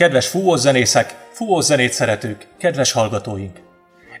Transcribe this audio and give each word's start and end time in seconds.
Kedves 0.00 0.26
fúvózenészek, 0.26 1.14
fúvózenét 1.32 1.92
szeretők, 1.92 2.46
kedves 2.58 2.92
hallgatóink! 2.92 3.60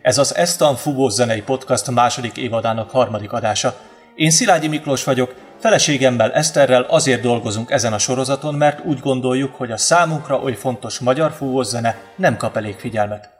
Ez 0.02 0.18
az 0.18 0.34
Estan 0.34 0.76
Fúvózenei 0.76 1.42
Podcast 1.42 1.90
második 1.90 2.36
évadának 2.36 2.90
harmadik 2.90 3.32
adása. 3.32 3.74
Én 4.14 4.30
Szilágyi 4.30 4.68
Miklós 4.68 5.04
vagyok, 5.04 5.34
feleségemmel 5.60 6.32
Eszterrel 6.32 6.82
azért 6.82 7.22
dolgozunk 7.22 7.70
ezen 7.70 7.92
a 7.92 7.98
sorozaton, 7.98 8.54
mert 8.54 8.84
úgy 8.84 8.98
gondoljuk, 8.98 9.54
hogy 9.54 9.70
a 9.70 9.76
számunkra 9.76 10.40
oly 10.40 10.54
fontos 10.54 10.98
magyar 10.98 11.32
fúvózene 11.32 11.96
nem 12.16 12.36
kap 12.36 12.56
elég 12.56 12.74
figyelmet. 12.78 13.30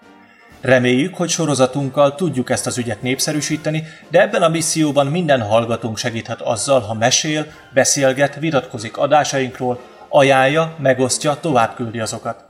Reméljük, 0.60 1.16
hogy 1.16 1.28
sorozatunkkal 1.28 2.14
tudjuk 2.14 2.50
ezt 2.50 2.66
az 2.66 2.78
ügyet 2.78 3.02
népszerűsíteni, 3.02 3.86
de 4.08 4.20
ebben 4.20 4.42
a 4.42 4.48
misszióban 4.48 5.06
minden 5.06 5.42
hallgatónk 5.42 5.98
segíthet 5.98 6.40
azzal, 6.40 6.80
ha 6.80 6.94
mesél, 6.94 7.46
beszélget, 7.74 8.34
vitatkozik 8.34 8.96
adásainkról, 8.96 9.80
ajánlja, 10.10 10.74
megosztja, 10.78 11.38
továbbküldi 11.40 12.00
azokat. 12.00 12.44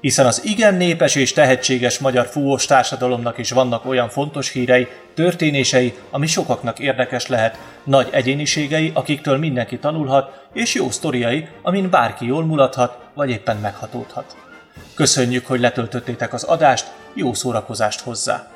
Hiszen 0.00 0.26
az 0.26 0.44
igen 0.44 0.74
népes 0.74 1.14
és 1.14 1.32
tehetséges 1.32 1.98
magyar 1.98 2.26
fúvós 2.26 2.66
társadalomnak 2.66 3.38
is 3.38 3.50
vannak 3.50 3.86
olyan 3.86 4.08
fontos 4.08 4.50
hírei, 4.50 4.88
történései, 5.14 5.94
ami 6.10 6.26
sokaknak 6.26 6.78
érdekes 6.78 7.26
lehet, 7.26 7.58
nagy 7.84 8.08
egyéniségei, 8.10 8.90
akiktől 8.94 9.38
mindenki 9.38 9.78
tanulhat, 9.78 10.44
és 10.52 10.74
jó 10.74 10.90
sztoriai, 10.90 11.48
amin 11.62 11.90
bárki 11.90 12.26
jól 12.26 12.44
mulathat, 12.44 12.98
vagy 13.14 13.30
éppen 13.30 13.56
meghatódhat. 13.56 14.36
Köszönjük, 14.94 15.46
hogy 15.46 15.60
letöltöttétek 15.60 16.32
az 16.32 16.42
adást, 16.42 16.86
jó 17.14 17.34
szórakozást 17.34 18.00
hozzá! 18.00 18.55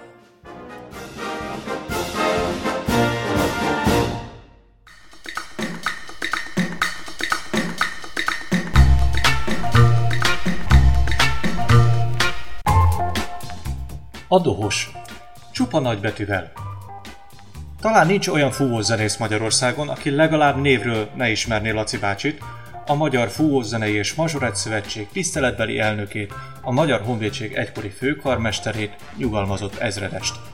A 14.33 14.39
dohos. 14.39 14.91
Csupa 15.53 15.81
nagybetűvel. 15.81 16.53
Talán 17.81 18.07
nincs 18.07 18.29
olyan 18.29 18.51
fúvózenész 18.51 19.17
Magyarországon, 19.17 19.89
aki 19.89 20.11
legalább 20.11 20.61
névről 20.61 21.09
ne 21.15 21.31
ismerné 21.31 21.71
Laci 21.71 21.99
bácsit, 21.99 22.43
a 22.87 22.95
Magyar 22.95 23.29
Fúvózenei 23.29 23.95
és 23.95 24.15
Mazsorett 24.15 24.55
Szövetség 24.55 25.09
tiszteletbeli 25.13 25.79
elnökét, 25.79 26.35
a 26.63 26.73
Magyar 26.73 27.01
Honvédség 27.01 27.53
egykori 27.53 27.89
főkarmesterét, 27.89 28.97
nyugalmazott 29.17 29.77
ezredest. 29.77 30.50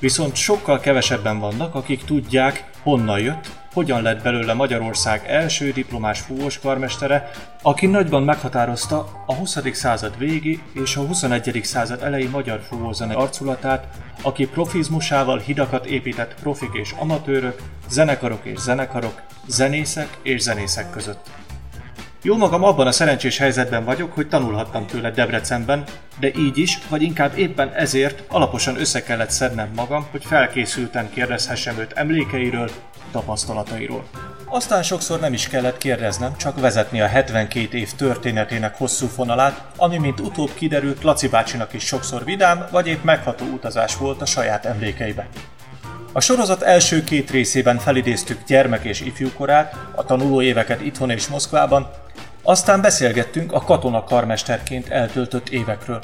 Viszont 0.00 0.34
sokkal 0.34 0.80
kevesebben 0.80 1.38
vannak, 1.38 1.74
akik 1.74 2.04
tudják, 2.04 2.70
honnan 2.82 3.20
jött, 3.20 3.48
hogyan 3.72 4.02
lett 4.02 4.22
belőle 4.22 4.52
Magyarország 4.52 5.24
első 5.26 5.72
diplomás 5.72 6.20
fúvós 6.20 6.58
karmestere, 6.58 7.30
aki 7.62 7.86
nagyban 7.86 8.22
meghatározta 8.22 9.24
a 9.26 9.34
20. 9.34 9.58
század 9.72 10.18
végi 10.18 10.62
és 10.72 10.96
a 10.96 11.00
21. 11.00 11.60
század 11.62 12.02
elejé 12.02 12.26
magyar 12.26 12.60
fúvózene 12.60 13.14
arculatát, 13.14 13.86
aki 14.22 14.46
profizmusával 14.46 15.38
hidakat 15.38 15.86
épített 15.86 16.34
profik 16.40 16.70
és 16.72 16.94
amatőrök, 16.98 17.62
zenekarok 17.88 18.44
és 18.44 18.58
zenekarok, 18.58 19.22
zenészek 19.46 20.18
és 20.22 20.40
zenészek 20.40 20.90
között. 20.90 21.30
Jó 22.22 22.36
magam 22.36 22.64
abban 22.64 22.86
a 22.86 22.92
szerencsés 22.92 23.38
helyzetben 23.38 23.84
vagyok, 23.84 24.12
hogy 24.12 24.28
tanulhattam 24.28 24.86
tőle 24.86 25.10
Debrecenben, 25.10 25.84
de 26.20 26.30
így 26.36 26.58
is, 26.58 26.78
vagy 26.88 27.02
inkább 27.02 27.38
éppen 27.38 27.72
ezért 27.72 28.22
alaposan 28.28 28.80
össze 28.80 29.02
kellett 29.02 29.30
szednem 29.30 29.70
magam, 29.76 30.06
hogy 30.10 30.24
felkészülten 30.24 31.10
kérdezhessem 31.10 31.78
őt 31.78 31.92
emlékeiről, 31.92 32.70
tapasztalatairól. 33.12 34.04
Aztán 34.44 34.82
sokszor 34.82 35.20
nem 35.20 35.32
is 35.32 35.48
kellett 35.48 35.78
kérdeznem, 35.78 36.36
csak 36.36 36.60
vezetni 36.60 37.00
a 37.00 37.06
72 37.06 37.78
év 37.78 37.92
történetének 37.92 38.76
hosszú 38.76 39.06
fonalát, 39.06 39.66
ami 39.76 39.98
mint 39.98 40.20
utóbb 40.20 40.50
kiderült 40.54 41.02
Laci 41.02 41.28
bácsinak 41.28 41.72
is 41.72 41.84
sokszor 41.84 42.24
vidám, 42.24 42.66
vagy 42.70 42.86
épp 42.86 43.02
megható 43.02 43.44
utazás 43.44 43.96
volt 43.96 44.22
a 44.22 44.26
saját 44.26 44.64
emlékeibe. 44.64 45.28
A 46.12 46.20
sorozat 46.20 46.62
első 46.62 47.04
két 47.04 47.30
részében 47.30 47.78
felidéztük 47.78 48.38
gyermek 48.46 48.84
és 48.84 49.00
ifjúkorát, 49.00 49.76
a 49.94 50.04
tanuló 50.04 50.42
éveket 50.42 50.80
itthon 50.80 51.10
és 51.10 51.26
Moszkvában, 51.26 51.90
aztán 52.42 52.80
beszélgettünk 52.80 53.52
a 53.52 53.60
katona 53.60 54.04
karmesterként 54.04 54.88
eltöltött 54.88 55.48
évekről. 55.48 56.00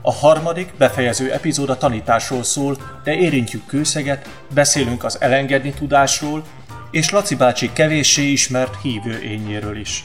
A 0.00 0.12
harmadik, 0.12 0.74
befejező 0.78 1.32
epizód 1.32 1.70
a 1.70 1.76
tanításról 1.76 2.42
szól, 2.42 2.76
de 3.04 3.14
érintjük 3.14 3.66
kőszeget, 3.66 4.28
beszélünk 4.54 5.04
az 5.04 5.20
elengedni 5.20 5.72
tudásról, 5.72 6.44
és 6.90 7.10
Laci 7.10 7.34
bácsi 7.34 7.72
kevéssé 7.72 8.22
ismert 8.22 8.76
hívő 8.82 9.22
ényéről 9.22 9.76
is. 9.76 10.04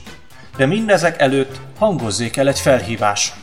De 0.57 0.65
mindezek 0.65 1.21
előtt 1.21 1.59
hangozzék 1.77 2.37
el 2.37 2.47
egy 2.47 2.59
felhívás. 2.59 3.33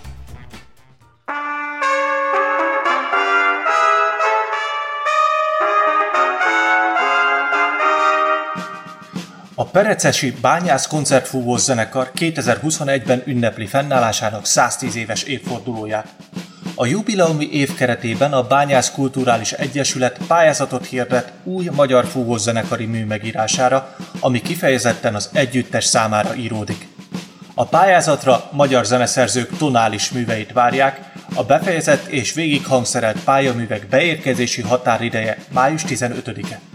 Perecesi 9.75 10.35
Bányász 10.41 10.87
Koncertfúvós 10.87 11.61
Zenekar 11.61 12.11
2021-ben 12.15 13.23
ünnepli 13.27 13.67
fennállásának 13.67 14.47
110 14.47 14.97
éves 14.97 15.23
évfordulóját. 15.23 16.07
A 16.75 16.87
jubileumi 16.87 17.49
év 17.53 17.75
keretében 17.75 18.33
a 18.33 18.43
Bányász 18.43 18.91
Kulturális 18.91 19.53
Egyesület 19.53 20.19
pályázatot 20.27 20.87
hirdet 20.87 21.33
új 21.45 21.69
magyar 21.73 22.07
fúvós 22.07 22.41
zenekari 22.41 22.87
mű 22.87 23.05
megírására, 23.05 23.97
ami 24.21 24.41
kifejezetten 24.41 25.15
az 25.15 25.31
együttes 25.33 25.85
számára 25.85 26.35
íródik. 26.35 26.89
A 27.55 27.67
pályázatra 27.67 28.49
magyar 28.53 28.85
zeneszerzők 28.85 29.57
tonális 29.57 30.11
műveit 30.11 30.53
várják, 30.53 31.13
a 31.35 31.45
befejezett 31.45 32.07
és 32.07 32.33
végighangszerelt 32.33 33.25
pályaművek 33.25 33.87
beérkezési 33.87 34.63
határideje 34.63 35.39
május 35.53 35.83
15-e. 35.89 36.74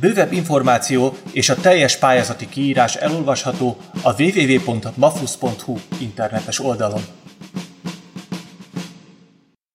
Bővebb 0.00 0.32
információ 0.32 1.12
és 1.32 1.48
a 1.48 1.54
teljes 1.54 1.96
pályázati 1.96 2.48
kiírás 2.48 2.96
elolvasható 2.96 3.76
a 4.02 4.22
www.mafus.hu 4.22 5.76
internetes 6.00 6.60
oldalon. 6.60 7.00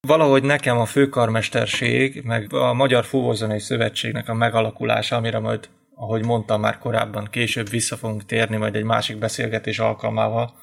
Valahogy 0.07 0.43
nekem 0.43 0.77
a 0.77 0.85
főkarmesterség, 0.85 2.21
meg 2.25 2.53
a 2.53 2.73
Magyar 2.73 3.05
Fúvózenei 3.05 3.59
Szövetségnek 3.59 4.29
a 4.29 4.33
megalakulása, 4.33 5.15
amire 5.15 5.39
majd, 5.39 5.69
ahogy 5.95 6.25
mondtam 6.25 6.61
már 6.61 6.77
korábban, 6.77 7.27
később 7.31 7.69
vissza 7.69 7.95
fogunk 7.95 8.25
térni 8.25 8.57
majd 8.57 8.75
egy 8.75 8.83
másik 8.83 9.17
beszélgetés 9.17 9.79
alkalmával, 9.79 10.53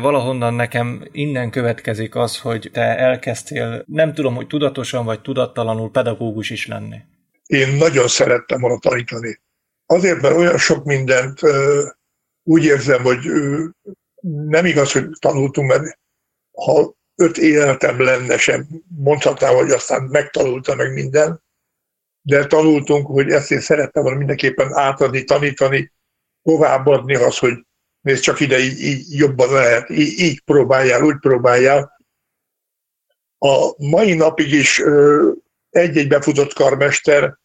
valahonnan 0.00 0.54
nekem 0.54 1.08
innen 1.12 1.50
következik 1.50 2.14
az, 2.14 2.38
hogy 2.38 2.70
te 2.72 2.98
elkezdtél, 2.98 3.84
nem 3.86 4.12
tudom, 4.12 4.34
hogy 4.34 4.46
tudatosan 4.46 5.04
vagy 5.04 5.20
tudattalanul 5.20 5.90
pedagógus 5.90 6.50
is 6.50 6.66
lenni 6.66 6.96
én 7.46 7.76
nagyon 7.76 8.08
szerettem 8.08 8.60
volna 8.60 8.78
tanítani. 8.78 9.40
Azért, 9.86 10.20
mert 10.20 10.36
olyan 10.36 10.58
sok 10.58 10.84
mindent 10.84 11.40
úgy 12.42 12.64
érzem, 12.64 13.02
hogy 13.02 13.18
nem 14.48 14.64
igaz, 14.64 14.92
hogy 14.92 15.08
tanultunk, 15.18 15.68
mert 15.68 15.98
ha 16.52 16.94
öt 17.16 17.38
életem 17.38 18.00
lenne 18.00 18.38
sem, 18.38 18.66
mondhatnám, 18.96 19.54
hogy 19.54 19.70
aztán 19.70 20.02
megtanulta 20.02 20.74
meg 20.74 20.92
minden, 20.92 21.44
de 22.22 22.46
tanultunk, 22.46 23.06
hogy 23.06 23.30
ezt 23.30 23.50
én 23.50 23.60
szerettem 23.60 24.02
volna 24.02 24.18
mindenképpen 24.18 24.74
átadni, 24.74 25.24
tanítani, 25.24 25.92
továbbadni 26.42 27.14
az, 27.14 27.38
hogy 27.38 27.66
nézd 28.00 28.22
csak 28.22 28.40
ide, 28.40 28.58
így, 28.58 28.80
így 28.80 29.18
jobban 29.18 29.52
lehet, 29.52 29.90
így, 29.90 30.18
így 30.18 30.40
próbáljál, 30.40 31.02
úgy 31.02 31.18
próbáljál. 31.18 32.04
A 33.38 33.84
mai 33.84 34.14
napig 34.14 34.52
is 34.52 34.82
egy-egy 35.76 36.08
befutott 36.08 36.52
karmester 36.52 37.38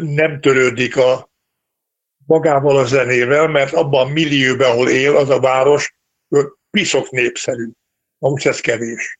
nem 0.00 0.40
törődik 0.40 0.96
a 0.96 1.30
magával 2.26 2.76
a 2.78 2.84
zenével, 2.84 3.48
mert 3.48 3.72
abban 3.72 4.06
a 4.06 4.12
millióban, 4.12 4.70
ahol 4.70 4.90
él 4.90 5.16
az 5.16 5.28
a 5.28 5.40
város, 5.40 5.94
piszok 6.70 7.10
népszerű. 7.10 7.70
Most 8.18 8.46
ez 8.46 8.60
kevés. 8.60 9.18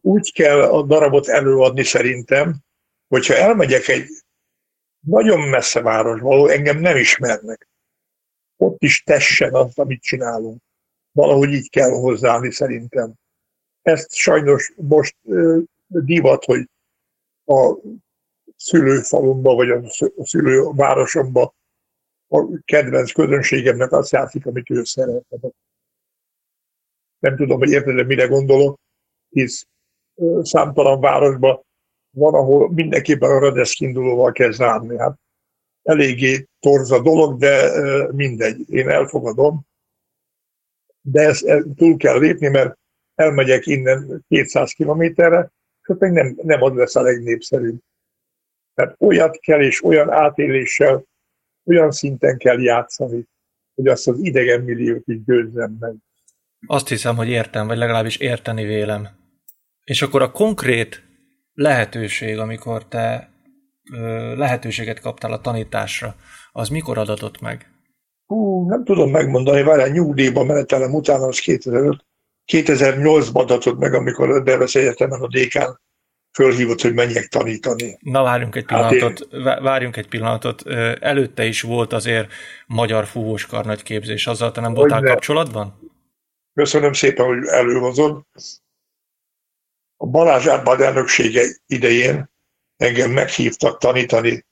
Úgy 0.00 0.32
kell 0.32 0.62
a 0.62 0.82
darabot 0.82 1.28
előadni 1.28 1.82
szerintem, 1.82 2.56
hogyha 3.08 3.34
elmegyek 3.34 3.88
egy 3.88 4.08
nagyon 5.06 5.40
messze 5.40 5.80
városba, 5.80 6.34
ahol 6.34 6.52
engem 6.52 6.78
nem 6.78 6.96
ismernek, 6.96 7.68
ott 8.56 8.82
is 8.82 9.02
tessen 9.02 9.54
azt, 9.54 9.78
amit 9.78 10.02
csinálunk. 10.02 10.62
Valahogy 11.12 11.52
így 11.52 11.70
kell 11.70 11.90
hozzáállni 11.90 12.52
szerintem. 12.52 13.14
Ezt 13.82 14.14
sajnos 14.14 14.72
most 14.76 15.16
divat, 15.86 16.44
hogy 16.44 16.68
a 17.44 17.76
szülőfalumba, 18.56 19.54
vagy 19.54 19.70
a 19.70 19.80
szülővárosomba 20.16 21.54
a 22.28 22.62
kedvenc 22.64 23.12
közönségemnek 23.12 23.92
azt 23.92 24.12
játszik, 24.12 24.46
amit 24.46 24.70
ő 24.70 24.84
szeretne. 24.84 25.38
Nem 27.18 27.36
tudom, 27.36 27.58
hogy 27.58 27.70
érted, 27.70 28.06
mire 28.06 28.26
gondolok, 28.26 28.78
hisz 29.28 29.66
számtalan 30.42 31.00
városban 31.00 31.64
van, 32.10 32.34
ahol 32.34 32.72
mindenképpen 32.72 33.30
a 33.30 33.38
Radesz 33.38 33.80
indulóval 33.80 34.32
kell 34.32 34.50
zárni. 34.50 34.98
Hát 34.98 35.18
eléggé 35.82 36.46
torz 36.60 36.90
a 36.90 37.02
dolog, 37.02 37.38
de 37.38 37.72
mindegy, 38.12 38.70
én 38.70 38.88
elfogadom. 38.88 39.66
de 41.00 41.20
ezt 41.20 41.44
túl 41.76 41.96
kell 41.96 42.18
lépni, 42.18 42.48
mert 42.48 42.78
elmegyek 43.14 43.66
innen 43.66 44.24
200 44.28 44.72
kilométerre, 44.72 45.52
és 45.84 45.90
ott 45.90 46.00
még 46.00 46.10
nem, 46.10 46.36
nem 46.42 46.62
az 46.62 46.74
lesz 46.74 46.96
a 46.96 47.02
legnépszerűbb. 47.02 47.78
Tehát 48.74 48.96
olyat 48.98 49.36
kell, 49.36 49.60
és 49.60 49.84
olyan 49.84 50.10
átéléssel, 50.10 51.04
olyan 51.64 51.90
szinten 51.90 52.38
kell 52.38 52.60
játszani, 52.60 53.28
hogy 53.74 53.86
azt 53.86 54.08
az 54.08 54.18
idegen 54.18 54.60
milliót 54.60 55.08
így 55.08 55.24
győzzem 55.24 55.76
meg. 55.80 55.94
Azt 56.66 56.88
hiszem, 56.88 57.16
hogy 57.16 57.28
értem, 57.28 57.66
vagy 57.66 57.76
legalábbis 57.76 58.16
érteni 58.16 58.64
vélem. 58.64 59.08
És 59.84 60.02
akkor 60.02 60.22
a 60.22 60.30
konkrét 60.30 61.02
lehetőség, 61.54 62.38
amikor 62.38 62.86
te 62.88 63.30
ö, 63.92 64.36
lehetőséget 64.36 65.00
kaptál 65.00 65.32
a 65.32 65.40
tanításra, 65.40 66.14
az 66.52 66.68
mikor 66.68 66.98
adatott 66.98 67.40
meg? 67.40 67.70
Hú, 68.26 68.68
nem 68.68 68.84
tudom 68.84 69.10
megmondani, 69.10 69.62
várjál, 69.62 69.88
nyugdíjba 69.88 70.44
menetelem 70.44 70.94
utána, 70.94 71.26
az 71.26 71.38
2005. 71.38 72.04
2008-ban 72.52 73.34
adatott 73.34 73.78
meg, 73.78 73.94
amikor 73.94 74.30
a 74.30 74.42
Debesz 74.42 74.74
Egyetemen 74.74 75.20
a 75.20 75.28
dékán 75.28 75.80
fölhívott, 76.32 76.80
hogy 76.80 76.94
menjek 76.94 77.26
tanítani. 77.26 77.98
Na 78.00 78.22
várjunk 78.22 78.56
egy 78.56 78.64
pillanatot, 78.64 79.18
hát 79.18 79.32
én... 79.32 79.62
várjunk 79.62 79.96
egy 79.96 80.08
pillanatot. 80.08 80.66
Előtte 81.00 81.44
is 81.44 81.62
volt 81.62 81.92
azért 81.92 82.32
magyar 82.66 83.06
fúvós 83.06 83.46
karnagy 83.46 83.82
képzés, 83.82 84.26
azzal 84.26 84.52
te 84.52 84.60
nem 84.60 84.74
voltál 84.74 85.02
kapcsolatban? 85.02 85.92
Köszönöm 86.54 86.92
szépen, 86.92 87.26
hogy 87.26 87.46
előhozod. 87.46 88.22
A 89.96 90.06
Balázs 90.06 90.46
Árpád 90.46 90.80
elnöksége 90.80 91.42
idején 91.66 92.30
engem 92.76 93.10
meghívtak 93.10 93.78
tanítani 93.78 94.46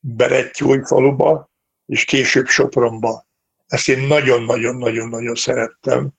Berettyúj 0.00 0.80
faluba, 0.84 1.50
és 1.86 2.04
később 2.04 2.46
Sopronba. 2.46 3.26
Ezt 3.66 3.88
én 3.88 4.06
nagyon-nagyon-nagyon-nagyon 4.06 5.34
szerettem, 5.34 6.10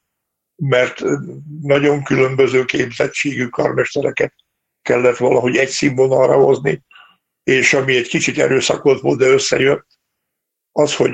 mert 0.55 1.01
nagyon 1.61 2.03
különböző 2.03 2.65
képzettségű 2.65 3.47
karmestereket 3.47 4.33
kellett 4.81 5.17
valahogy 5.17 5.57
egy 5.57 5.69
színvonalra 5.69 6.35
hozni, 6.35 6.83
és 7.43 7.73
ami 7.73 7.95
egy 7.95 8.07
kicsit 8.07 8.37
erőszakot 8.37 9.01
volt, 9.01 9.19
de 9.19 9.25
összejött, 9.25 9.87
az, 10.71 10.95
hogy 10.95 11.11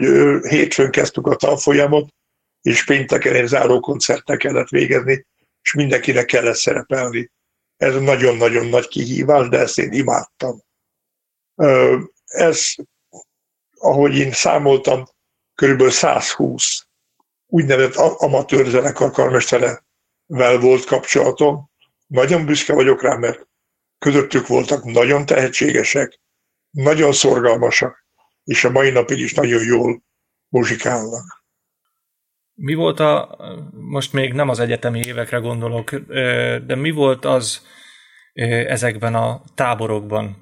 hétfőn 0.47 0.91
kezdtük 0.91 1.27
a 1.27 1.35
tanfolyamot, 1.35 2.13
és 2.61 2.85
pénteken 2.85 3.35
egy 3.35 3.47
záró 3.47 3.99
kellett 4.37 4.69
végezni, 4.69 5.25
és 5.61 5.73
mindenkinek 5.73 6.25
kellett 6.25 6.55
szerepelni. 6.55 7.31
Ez 7.77 7.95
nagyon-nagyon 7.95 8.65
nagy 8.65 8.87
kihívás, 8.87 9.49
de 9.49 9.57
ezt 9.57 9.79
én 9.79 9.91
imádtam. 9.91 10.61
Ez, 12.25 12.73
ahogy 13.77 14.15
én 14.15 14.31
számoltam, 14.31 15.05
körülbelül 15.55 15.91
120 15.91 16.85
úgynevezett 17.51 17.95
amatőr 17.95 18.65
zenekar 18.65 19.11
karmesterevel 19.11 20.59
volt 20.59 20.85
kapcsolatom. 20.85 21.69
Nagyon 22.07 22.45
büszke 22.45 22.73
vagyok 22.73 23.01
rá, 23.01 23.15
mert 23.15 23.47
közöttük 23.99 24.47
voltak 24.47 24.83
nagyon 24.83 25.25
tehetségesek, 25.25 26.19
nagyon 26.69 27.11
szorgalmasak, 27.11 28.05
és 28.43 28.63
a 28.63 28.69
mai 28.69 28.89
napig 28.89 29.19
is 29.19 29.33
nagyon 29.33 29.63
jól 29.63 30.03
muzsikálnak. 30.47 31.43
Mi 32.53 32.73
volt 32.73 32.99
a, 32.99 33.37
most 33.71 34.13
még 34.13 34.33
nem 34.33 34.49
az 34.49 34.59
egyetemi 34.59 34.99
évekre 35.05 35.37
gondolok, 35.37 35.95
de 36.65 36.75
mi 36.75 36.91
volt 36.91 37.25
az 37.25 37.65
ezekben 38.67 39.15
a 39.15 39.41
táborokban, 39.55 40.37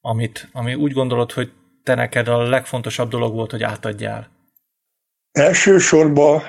amit, 0.00 0.48
ami 0.52 0.74
úgy 0.74 0.92
gondolod, 0.92 1.32
hogy 1.32 1.52
te 1.82 1.94
neked 1.94 2.28
a 2.28 2.42
legfontosabb 2.42 3.10
dolog 3.10 3.34
volt, 3.34 3.50
hogy 3.50 3.62
átadjál? 3.62 4.41
Elsősorban 5.32 6.42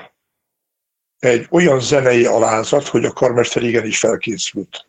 egy 1.18 1.46
olyan 1.50 1.80
zenei 1.80 2.26
alázat, 2.26 2.86
hogy 2.86 3.04
a 3.04 3.12
karmester 3.12 3.62
igenis 3.62 3.98
felkészült. 3.98 4.88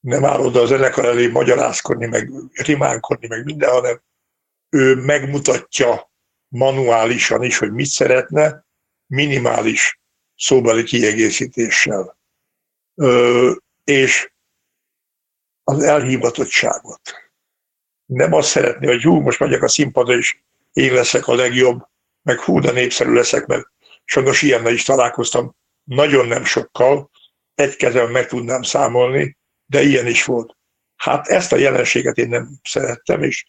Nem 0.00 0.24
áll 0.24 0.40
oda 0.40 0.60
a 0.60 0.66
zenekar 0.66 1.04
elé 1.04 1.26
magyarázkodni, 1.26 2.06
meg 2.06 2.30
rimánkodni, 2.52 3.26
meg 3.26 3.44
minden, 3.44 3.70
hanem 3.70 4.00
ő 4.68 4.94
megmutatja 4.94 6.10
manuálisan 6.48 7.42
is, 7.42 7.58
hogy 7.58 7.72
mit 7.72 7.86
szeretne, 7.86 8.64
minimális 9.06 10.00
szóbeli 10.36 10.82
kiegészítéssel. 10.82 12.18
Ö, 12.94 13.52
és 13.84 14.32
az 15.64 15.82
elhivatottságot. 15.82 17.00
Nem 18.06 18.32
azt 18.32 18.48
szeretné, 18.48 18.86
hogy 18.86 19.02
hú, 19.02 19.20
most 19.20 19.38
megyek 19.38 19.62
a 19.62 19.68
színpadra, 19.68 20.16
és 20.16 20.36
én 20.72 20.92
leszek 20.92 21.26
a 21.26 21.34
legjobb, 21.34 21.88
meg 22.22 22.38
hú, 22.38 22.60
de 22.60 22.70
népszerű 22.70 23.12
leszek, 23.12 23.46
mert 23.46 23.66
sajnos 24.04 24.42
ilyennel 24.42 24.72
is 24.72 24.82
találkoztam, 24.82 25.56
nagyon 25.84 26.26
nem 26.26 26.44
sokkal, 26.44 27.10
egy 27.54 27.76
kezem 27.76 28.10
meg 28.10 28.26
tudnám 28.26 28.62
számolni, 28.62 29.36
de 29.66 29.82
ilyen 29.82 30.06
is 30.06 30.24
volt. 30.24 30.56
Hát 30.96 31.26
ezt 31.26 31.52
a 31.52 31.56
jelenséget 31.56 32.16
én 32.16 32.28
nem 32.28 32.48
szerettem, 32.62 33.22
és 33.22 33.46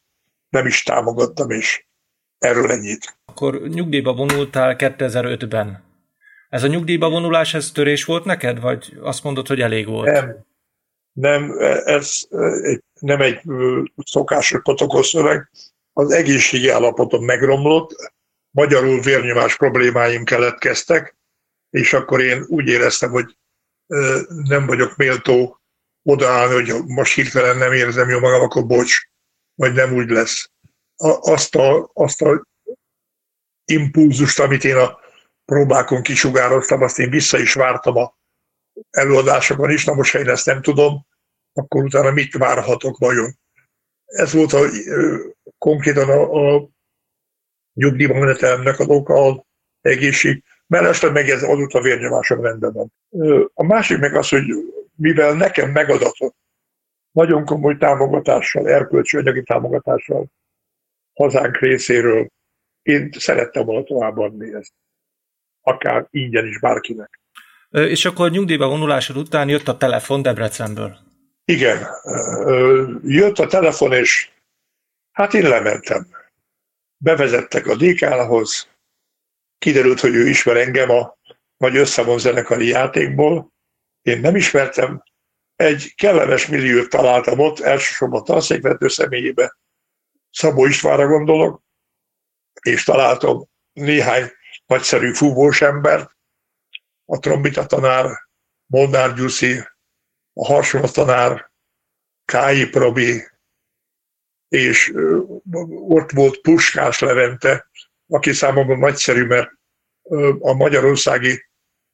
nem 0.50 0.66
is 0.66 0.84
támogattam, 0.84 1.50
és 1.50 1.86
erről 2.38 2.72
ennyit. 2.72 3.18
Akkor 3.26 3.62
nyugdíjba 3.62 4.14
vonultál 4.14 4.76
2005-ben. 4.78 5.84
Ez 6.50 6.64
a 6.64 6.68
nyugdíjba 6.68 7.10
vonulás, 7.10 7.54
ez 7.54 7.72
törés 7.72 8.06
volt 8.06 8.26
neked, 8.26 8.60
vagy 8.60 8.98
azt 9.02 9.24
mondod, 9.24 9.48
hogy 9.48 9.62
elég 9.62 9.88
volt? 9.88 10.12
Nem. 10.12 10.46
Nem, 11.12 11.56
ez 11.86 12.20
nem 13.00 13.22
egy 13.22 13.42
szokásos 13.96 14.62
protokollszöveg. 14.62 15.50
Az 15.94 16.12
egészségi 16.12 16.70
állapotom 16.70 17.26
megromlott, 17.26 17.96
magyarul 18.52 19.02
vérnyomás 19.02 19.58
problémáim 19.58 20.24
keletkeztek, 20.24 21.16
és 21.70 21.94
akkor 21.94 22.22
én 22.22 22.46
úgy 22.48 22.68
éreztem, 22.68 23.10
hogy 23.10 23.38
nem 24.26 24.66
vagyok 24.66 24.96
méltó 24.96 25.62
odaállni, 26.04 26.54
hogy 26.54 26.86
most 26.86 27.14
hirtelen 27.14 27.58
nem 27.58 27.72
érzem 27.72 28.10
jól 28.10 28.20
magam, 28.20 28.42
akkor 28.42 28.66
bocs, 28.66 28.96
vagy 29.56 29.74
nem 29.74 29.94
úgy 29.94 30.10
lesz. 30.10 30.52
Azt 31.22 31.56
a, 31.56 31.92
azt 31.94 32.22
a 32.22 32.48
impulzust, 33.66 34.40
amit 34.40 34.64
én 34.64 34.76
a 34.76 35.00
próbákon 35.46 36.02
kisugároztam, 36.02 36.82
azt 36.82 37.00
én 37.00 37.10
vissza 37.10 37.40
is 37.40 37.54
vártam 37.54 37.96
a 37.96 38.18
előadásokon 38.90 39.70
is, 39.70 39.86
na 39.86 39.94
most 39.94 40.12
ha 40.12 40.20
én 40.20 40.30
ezt 40.30 40.46
nem 40.46 40.62
tudom, 40.62 41.06
akkor 41.54 41.84
utána 41.84 42.12
mit 42.12 42.38
várhatok 42.38 42.98
vajon? 42.98 43.40
Ez 44.06 44.34
volt 44.34 44.54
a, 44.54 44.66
konkrétan 45.58 46.10
a, 46.10 46.56
a 46.56 46.70
nyugdíjban 47.74 48.18
menetelemnek 48.18 48.80
az 48.80 48.88
oka 48.88 49.14
az 49.14 49.36
egészség, 49.82 50.44
mellesleg 50.68 51.12
meg 51.12 51.30
ez 51.30 51.44
adott 51.44 51.72
a 51.72 51.82
vérnyomásom 51.82 52.42
rendben 52.42 52.74
van. 52.74 52.94
A 53.54 53.64
másik 53.64 54.00
meg 54.00 54.16
az, 54.16 54.30
hogy 54.30 54.44
mivel 54.96 55.34
nekem 55.34 55.72
megadatott 55.72 56.36
nagyon 57.12 57.46
komoly 57.46 57.78
támogatással, 57.78 58.70
erkölcsi 58.70 59.18
anyagi 59.18 59.44
támogatással 59.44 60.26
hazánk 61.14 61.58
részéről, 61.58 62.28
én 62.82 63.10
szerettem 63.18 63.66
volna 63.66 63.84
továbbadni 63.84 64.54
ezt. 64.54 64.74
Akár 65.62 66.08
ingyen 66.10 66.46
is 66.46 66.60
bárkinek. 66.60 67.20
És 67.70 68.06
akkor 68.06 68.32
nyugdíjba 68.32 68.68
vonulásod 68.68 69.18
után 69.18 69.50
jött 69.50 69.68
a 69.68 69.78
telefon 69.78 70.22
Debrecenből. 70.22 70.98
Igen. 71.46 71.88
Jött 73.04 73.40
a 73.40 73.48
telefon, 73.48 73.94
és 73.94 74.30
hát 75.12 75.34
én 75.34 75.48
lementem 75.48 76.08
bevezettek 77.02 77.68
a 77.68 77.76
dékához, 77.76 78.70
kiderült, 79.58 80.00
hogy 80.00 80.16
ő 80.16 80.28
ismer 80.28 80.58
engem 80.58 80.90
a 80.90 81.18
nagy 81.58 81.76
összevon 81.76 82.20
zenekari 82.20 82.68
játékból. 82.68 83.54
Én 84.02 84.20
nem 84.20 84.36
ismertem, 84.36 85.04
egy 85.56 85.94
kellemes 85.96 86.48
milliót 86.48 86.90
találtam 86.90 87.40
ott, 87.40 87.60
elsősorban 87.60 88.24
tanszékvető 88.24 88.88
személyébe, 88.88 89.58
Szabó 90.32 90.66
Istvánra 90.66 91.08
gondolok, 91.08 91.64
és 92.62 92.84
találtam 92.84 93.48
néhány 93.74 94.32
nagyszerű 94.66 95.14
fúvós 95.14 95.62
embert, 95.62 96.18
a 97.06 97.20
trombita 97.20 97.66
tanár, 97.66 98.28
Molnár 98.66 99.14
Gyuszi, 99.14 99.60
a 100.34 100.46
harsonat 100.46 100.94
tanár, 100.94 101.52
Kályi 102.26 102.70
Probi, 102.70 103.31
és 104.52 104.94
ott 105.88 106.12
volt 106.12 106.42
Puskás 106.42 107.00
Levente, 107.00 107.70
aki 108.08 108.34
számomra 108.34 108.78
nagyszerű, 108.78 109.26
mert 109.26 109.52
a 110.40 110.54
magyarországi 110.54 111.46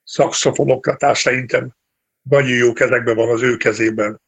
szakszofonokatás 0.04 1.20
szerintem 1.20 1.76
nagyon 2.22 2.58
jó 2.58 2.74
kezekben 2.74 3.16
van 3.16 3.30
az 3.30 3.42
ő 3.42 3.58
kezében. 3.58 4.22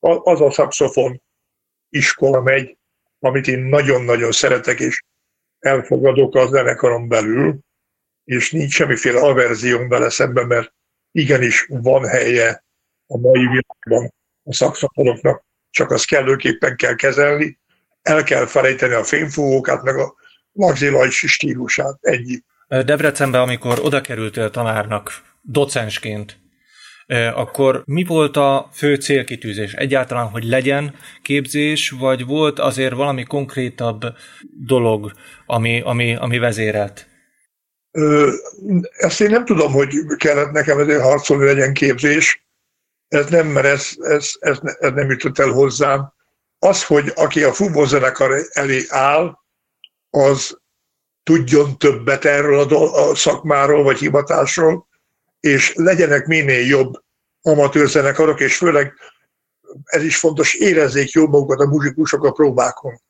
Az 0.00 0.40
a 0.40 0.50
szakszofon 0.50 1.22
iskola 1.88 2.40
megy, 2.40 2.78
amit 3.18 3.46
én 3.46 3.58
nagyon-nagyon 3.58 4.32
szeretek, 4.32 4.80
és 4.80 5.02
elfogadok 5.58 6.34
a 6.34 6.46
zenekaron 6.46 7.08
belül, 7.08 7.58
és 8.24 8.52
nincs 8.52 8.72
semmiféle 8.72 9.20
averzióm 9.20 9.88
vele 9.88 10.10
szemben, 10.10 10.46
mert 10.46 10.74
igenis 11.10 11.66
van 11.68 12.04
helye 12.04 12.64
a 13.06 13.18
mai 13.18 13.46
világban 13.46 14.14
a 14.42 14.54
szakszofonoknak 14.54 15.44
csak 15.72 15.90
azt 15.90 16.06
kellőképpen 16.06 16.76
kell 16.76 16.94
kezelni, 16.94 17.58
el 18.02 18.22
kell 18.22 18.46
felejteni 18.46 18.94
a 18.94 19.04
fényfúvókat, 19.04 19.82
meg 19.82 19.96
a 19.96 20.14
magzilaj 20.52 21.08
stílusát, 21.10 21.98
ennyi. 22.00 22.42
Debrecenbe, 22.68 23.40
amikor 23.40 23.78
oda 23.82 24.00
kerültél 24.00 24.50
tanárnak, 24.50 25.22
docensként, 25.42 26.40
akkor 27.34 27.82
mi 27.84 28.04
volt 28.04 28.36
a 28.36 28.68
fő 28.72 28.94
célkitűzés? 28.94 29.72
Egyáltalán, 29.72 30.26
hogy 30.26 30.44
legyen 30.44 30.94
képzés, 31.22 31.90
vagy 31.90 32.26
volt 32.26 32.58
azért 32.58 32.94
valami 32.94 33.22
konkrétabb 33.24 34.00
dolog, 34.66 35.12
ami, 35.46 35.80
ami, 35.80 36.14
ami 36.14 36.38
vezérelt? 36.38 37.06
Ezt 38.90 39.20
én 39.20 39.30
nem 39.30 39.44
tudom, 39.44 39.72
hogy 39.72 39.88
kellett 40.16 40.50
nekem 40.50 40.78
ezért 40.78 41.02
harcolni, 41.02 41.44
legyen 41.44 41.72
képzés. 41.72 42.41
Ez 43.12 43.26
nem, 43.26 43.46
mert 43.46 43.66
ez, 43.66 43.88
ez, 43.98 44.30
ez, 44.38 44.58
ez 44.62 44.92
nem 44.92 45.10
jutott 45.10 45.38
el 45.38 45.48
hozzám. 45.48 46.12
Az, 46.58 46.84
hogy 46.84 47.12
aki 47.14 47.42
a 47.42 47.52
futballzenekar 47.52 48.46
elé 48.52 48.84
áll, 48.88 49.38
az 50.10 50.60
tudjon 51.22 51.78
többet 51.78 52.24
erről 52.24 52.58
a, 52.58 53.08
a 53.08 53.14
szakmáról 53.14 53.82
vagy 53.82 53.98
hivatásról, 53.98 54.86
és 55.40 55.72
legyenek 55.74 56.26
minél 56.26 56.66
jobb 56.66 56.92
amatőrzenekarok, 57.42 58.40
és 58.40 58.56
főleg 58.56 58.94
ez 59.84 60.02
is 60.02 60.18
fontos, 60.18 60.54
érezzék 60.54 61.10
jól 61.10 61.28
magukat 61.28 61.60
a 61.60 61.68
muzsikusok 61.68 62.24
a 62.24 62.32
próbákon. 62.32 63.02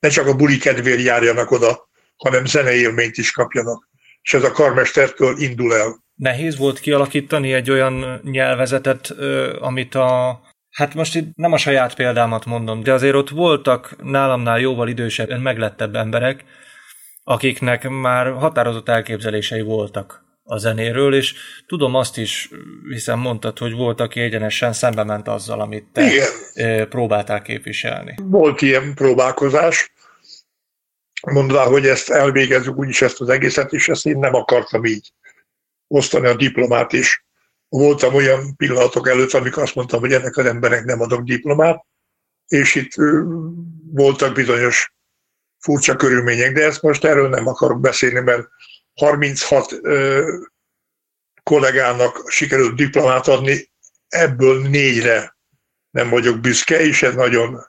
ne 0.00 0.08
csak 0.08 0.26
a 0.26 0.34
buli 0.34 0.58
kedvéért 0.58 1.02
járjanak 1.02 1.50
oda, 1.50 1.88
hanem 2.16 2.46
zeneélményt 2.46 3.16
is 3.16 3.30
kapjanak. 3.30 3.88
És 4.22 4.34
ez 4.34 4.42
a 4.42 4.50
karmestertől 4.50 5.38
indul 5.38 5.74
el. 5.74 6.02
Nehéz 6.22 6.56
volt 6.56 6.80
kialakítani 6.80 7.52
egy 7.52 7.70
olyan 7.70 8.20
nyelvezetet, 8.24 9.14
amit 9.60 9.94
a 9.94 10.40
Hát 10.70 10.94
most 10.94 11.14
itt 11.14 11.34
nem 11.34 11.52
a 11.52 11.56
saját 11.56 11.94
példámat 11.94 12.44
mondom, 12.44 12.82
de 12.82 12.92
azért 12.92 13.14
ott 13.14 13.28
voltak 13.28 13.96
nálamnál 14.02 14.60
jóval 14.60 14.88
idősebb, 14.88 15.40
meglettebb 15.40 15.94
emberek, 15.94 16.44
akiknek 17.24 17.88
már 17.88 18.32
határozott 18.32 18.88
elképzelései 18.88 19.60
voltak 19.60 20.24
a 20.42 20.56
zenéről, 20.56 21.14
és 21.14 21.34
tudom 21.66 21.94
azt 21.94 22.18
is, 22.18 22.50
hiszen 22.88 23.18
mondtad, 23.18 23.58
hogy 23.58 23.72
volt, 23.72 24.00
aki 24.00 24.20
egyenesen 24.20 24.72
szembe 24.72 25.04
ment 25.04 25.28
azzal, 25.28 25.60
amit 25.60 25.86
te 25.92 26.02
Igen. 26.02 26.88
próbáltál 26.88 27.42
képviselni. 27.42 28.14
Volt 28.22 28.62
ilyen 28.62 28.94
próbálkozás, 28.94 29.92
mondvá, 31.32 31.64
hogy 31.64 31.86
ezt 31.86 32.10
elvégezzük 32.10 32.78
úgyis 32.78 33.02
ezt 33.02 33.20
az 33.20 33.28
egészet, 33.28 33.72
és 33.72 33.88
ezt 33.88 34.06
én 34.06 34.18
nem 34.18 34.34
akartam 34.34 34.84
így 34.84 35.12
osztani 35.92 36.26
a 36.26 36.34
diplomát 36.34 36.92
is. 36.92 37.24
Voltam 37.68 38.14
olyan 38.14 38.56
pillanatok 38.56 39.08
előtt, 39.08 39.32
amikor 39.32 39.62
azt 39.62 39.74
mondtam, 39.74 40.00
hogy 40.00 40.12
ennek 40.12 40.36
az 40.36 40.44
emberek 40.44 40.84
nem 40.84 41.00
adok 41.00 41.22
diplomát, 41.22 41.84
és 42.46 42.74
itt 42.74 42.92
voltak 43.92 44.34
bizonyos 44.34 44.94
furcsa 45.58 45.96
körülmények, 45.96 46.52
de 46.52 46.64
ezt 46.64 46.82
most 46.82 47.04
erről 47.04 47.28
nem 47.28 47.46
akarok 47.46 47.80
beszélni, 47.80 48.20
mert 48.20 48.48
36 48.94 49.72
ö, 49.82 50.36
kollégának 51.42 52.22
sikerült 52.26 52.76
diplomát 52.76 53.28
adni, 53.28 53.70
ebből 54.08 54.68
négyre 54.68 55.36
nem 55.90 56.08
vagyok 56.08 56.40
büszke, 56.40 56.80
és 56.80 57.02
ez 57.02 57.14
nagyon 57.14 57.66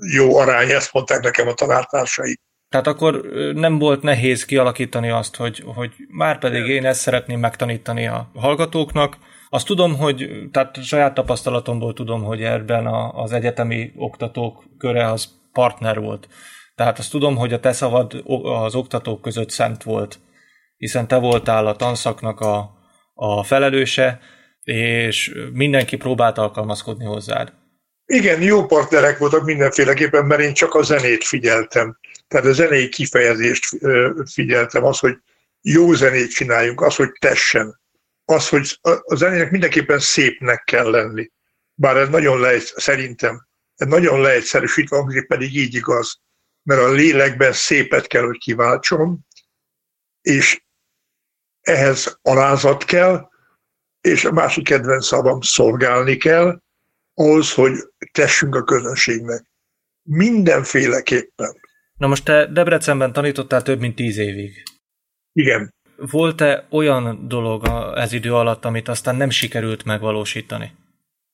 jó 0.00 0.36
arány, 0.36 0.70
ezt 0.70 0.92
mondták 0.92 1.22
nekem 1.22 1.48
a 1.48 1.54
tanártársai. 1.54 2.40
Tehát 2.68 2.86
akkor 2.86 3.20
nem 3.54 3.78
volt 3.78 4.02
nehéz 4.02 4.44
kialakítani 4.44 5.10
azt, 5.10 5.36
hogy, 5.36 5.62
hogy 5.74 5.92
már 6.08 6.38
pedig 6.38 6.66
én 6.66 6.86
ezt 6.86 7.00
szeretném 7.00 7.40
megtanítani 7.40 8.06
a 8.06 8.30
hallgatóknak. 8.34 9.16
Azt 9.48 9.66
tudom, 9.66 9.96
hogy, 9.96 10.30
tehát 10.50 10.82
saját 10.82 11.14
tapasztalatomból 11.14 11.92
tudom, 11.92 12.22
hogy 12.22 12.42
ebben 12.42 12.86
az 13.14 13.32
egyetemi 13.32 13.92
oktatók 13.96 14.64
köre 14.78 15.10
az 15.10 15.28
partner 15.52 16.00
volt. 16.00 16.28
Tehát 16.74 16.98
azt 16.98 17.10
tudom, 17.10 17.36
hogy 17.36 17.52
a 17.52 17.60
te 17.60 17.72
szavad 17.72 18.22
az 18.42 18.74
oktatók 18.74 19.22
között 19.22 19.50
szent 19.50 19.82
volt, 19.82 20.18
hiszen 20.76 21.08
te 21.08 21.16
voltál 21.16 21.66
a 21.66 21.76
tanszaknak 21.76 22.40
a, 22.40 22.70
a 23.14 23.42
felelőse, 23.42 24.20
és 24.62 25.34
mindenki 25.52 25.96
próbált 25.96 26.38
alkalmazkodni 26.38 27.04
hozzád. 27.04 27.52
Igen, 28.06 28.42
jó 28.42 28.66
partnerek 28.66 29.18
voltak 29.18 29.44
mindenféleképpen, 29.44 30.24
mert 30.24 30.40
én 30.40 30.54
csak 30.54 30.74
a 30.74 30.82
zenét 30.82 31.24
figyeltem. 31.24 31.98
Tehát 32.28 32.46
a 32.46 32.52
zenei 32.52 32.88
kifejezést 32.88 33.68
figyeltem, 34.32 34.84
az, 34.84 34.98
hogy 34.98 35.18
jó 35.60 35.92
zenét 35.92 36.30
csináljunk, 36.30 36.80
az, 36.80 36.96
hogy 36.96 37.12
tessen. 37.18 37.80
Az, 38.24 38.48
hogy 38.48 38.78
a 38.80 39.14
zenének 39.14 39.50
mindenképpen 39.50 39.98
szépnek 39.98 40.64
kell 40.64 40.90
lenni. 40.90 41.30
Bár 41.74 41.96
ez 41.96 42.08
nagyon 42.08 42.40
lehet, 42.40 42.62
szerintem, 42.62 43.46
ez 43.74 43.86
nagyon 43.86 44.20
leegyszerűsítve, 44.20 44.96
hangzik, 44.96 45.26
pedig 45.26 45.56
így 45.56 45.74
igaz. 45.74 46.20
Mert 46.62 46.80
a 46.80 46.90
lélekben 46.90 47.52
szépet 47.52 48.06
kell, 48.06 48.22
hogy 48.22 48.38
kiváltson, 48.38 49.26
és 50.20 50.64
ehhez 51.60 52.18
alázat 52.22 52.84
kell, 52.84 53.28
és 54.00 54.24
a 54.24 54.32
másik 54.32 54.64
kedvenc 54.64 55.06
szavam 55.06 55.40
szolgálni 55.40 56.16
kell, 56.16 56.60
ahhoz, 57.14 57.52
hogy 57.52 57.72
tessünk 58.12 58.54
a 58.54 58.64
közönségnek. 58.64 59.44
Mindenféleképpen. 60.02 61.60
Na 61.96 62.06
most 62.06 62.24
te 62.24 62.46
Debrecenben 62.46 63.12
tanítottál 63.12 63.62
több 63.62 63.80
mint 63.80 63.94
tíz 63.94 64.16
évig. 64.16 64.62
Igen. 65.32 65.74
Volt-e 65.96 66.66
olyan 66.70 67.28
dolog 67.28 67.66
ez 67.94 68.12
idő 68.12 68.34
alatt, 68.34 68.64
amit 68.64 68.88
aztán 68.88 69.16
nem 69.16 69.30
sikerült 69.30 69.84
megvalósítani? 69.84 70.72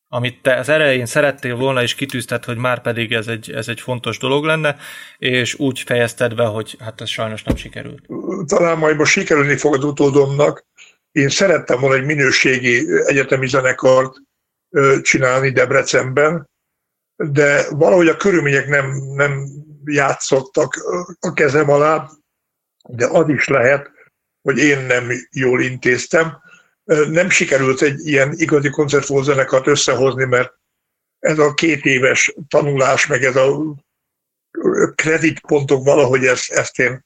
Amit 0.09 0.43
te 0.43 0.55
az 0.55 0.69
elején 0.69 1.07
szerettél 1.07 1.57
volna, 1.57 1.83
és 1.83 1.95
kitűzted, 1.95 2.45
hogy 2.45 2.57
már 2.57 2.83
pedig 2.83 3.13
ez 3.13 3.29
egy, 3.29 3.51
ez 3.51 3.69
egy 3.69 3.81
fontos 3.81 4.19
dolog 4.19 4.45
lenne, 4.45 4.77
és 5.19 5.55
úgy 5.55 5.81
fejezted 5.81 6.35
be, 6.35 6.45
hogy 6.45 6.77
hát 6.79 7.01
ez 7.01 7.09
sajnos 7.09 7.43
nem 7.43 7.57
sikerült. 7.57 8.07
Talán 8.47 8.79
majd 8.79 8.97
most 8.97 9.13
sikerülni 9.13 9.57
fog 9.57 9.75
az 9.75 9.85
utódomnak. 9.85 10.65
Én 11.13 11.29
szerettem 11.29 11.81
volna 11.81 11.97
egy 11.97 12.05
minőségi 12.05 12.87
egyetemi 13.07 13.47
zenekart 13.47 14.15
csinálni 15.03 15.51
Debrecenben, 15.51 16.51
de 17.17 17.65
valahogy 17.71 18.09
a 18.09 18.17
körülmények 18.17 18.69
nem, 18.69 18.93
nem 19.15 19.47
játszottak 19.85 20.75
a 21.21 21.33
kezem 21.33 21.71
alá, 21.71 22.11
de 22.89 23.07
az 23.07 23.29
is 23.29 23.49
lehet, 23.49 23.91
hogy 24.43 24.59
én 24.59 24.79
nem 24.79 25.11
jól 25.31 25.63
intéztem. 25.63 26.43
Nem 27.09 27.31
sikerült 27.31 27.83
egy 27.83 28.07
ilyen 28.07 28.33
igazi 28.37 28.71
koncertfózenekart 28.71 29.67
összehozni, 29.67 30.25
mert 30.25 30.53
ez 31.19 31.39
a 31.39 31.55
két 31.55 31.85
éves 31.85 32.35
tanulás, 32.49 33.07
meg 33.07 33.25
ez 33.25 33.37
a 33.37 33.75
kreditpontok 34.95 35.85
valahogy 35.85 36.25
ezt, 36.25 36.51
ezt 36.51 36.79
én 36.79 37.05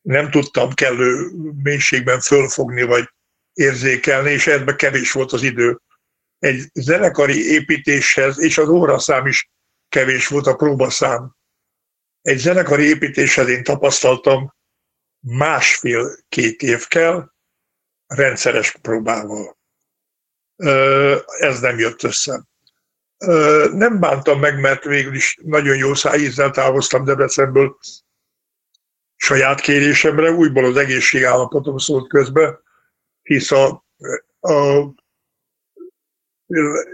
nem 0.00 0.30
tudtam 0.30 0.72
kellő 0.72 1.30
mélységben 1.62 2.20
fölfogni, 2.20 2.82
vagy 2.82 3.08
érzékelni, 3.52 4.30
és 4.30 4.46
ebben 4.46 4.76
kevés 4.76 5.12
volt 5.12 5.32
az 5.32 5.42
idő. 5.42 5.80
Egy 6.38 6.70
zenekari 6.72 7.52
építéshez, 7.52 8.38
és 8.40 8.58
az 8.58 8.68
óraszám 8.68 9.26
is 9.26 9.50
kevés 9.88 10.26
volt 10.28 10.46
a 10.46 10.56
próbaszám 10.56 11.36
egy 12.22 12.38
zenekari 12.38 12.82
építéshez 12.82 13.48
én 13.48 13.62
tapasztaltam 13.62 14.54
másfél-két 15.20 16.62
év 16.62 16.86
kell 16.86 17.30
rendszeres 18.06 18.76
próbával. 18.82 19.58
Ez 21.38 21.60
nem 21.60 21.78
jött 21.78 22.02
össze. 22.02 22.44
Nem 23.72 24.00
bántam 24.00 24.40
meg, 24.40 24.60
mert 24.60 24.84
végül 24.84 25.14
is 25.14 25.38
nagyon 25.42 25.76
jó 25.76 25.94
szájízzel 25.94 26.50
távoztam 26.50 27.04
Debrecenből 27.04 27.78
saját 29.16 29.60
kérésemre, 29.60 30.30
újból 30.30 30.64
az 30.64 30.76
egészségállapotom 30.76 31.78
szólt 31.78 32.08
közbe, 32.08 32.60
hisz 33.22 33.50
a, 33.50 33.84
a 34.40 34.84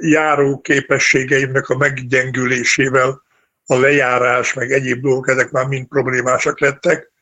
járó 0.00 0.60
képességeimnek 0.60 1.68
a 1.68 1.76
meggyengülésével 1.76 3.23
a 3.66 3.74
lejárás, 3.74 4.52
meg 4.52 4.72
egyéb 4.72 5.00
dolgok, 5.00 5.28
ezek 5.28 5.50
már 5.50 5.66
mind 5.66 5.86
problémásak 5.86 6.60
lettek. 6.60 7.12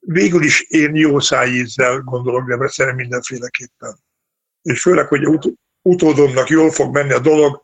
Végül 0.00 0.42
is 0.42 0.60
én 0.60 0.94
jó 0.94 1.20
szájízzel 1.20 2.00
gondolok 2.00 2.48
Debrecenre 2.48 2.94
mindenféleképpen. 2.94 3.98
És 4.62 4.80
főleg, 4.80 5.06
hogy 5.06 5.26
ut- 5.26 5.54
utódomnak 5.82 6.48
jól 6.48 6.70
fog 6.70 6.94
menni 6.94 7.12
a 7.12 7.18
dolog, 7.18 7.62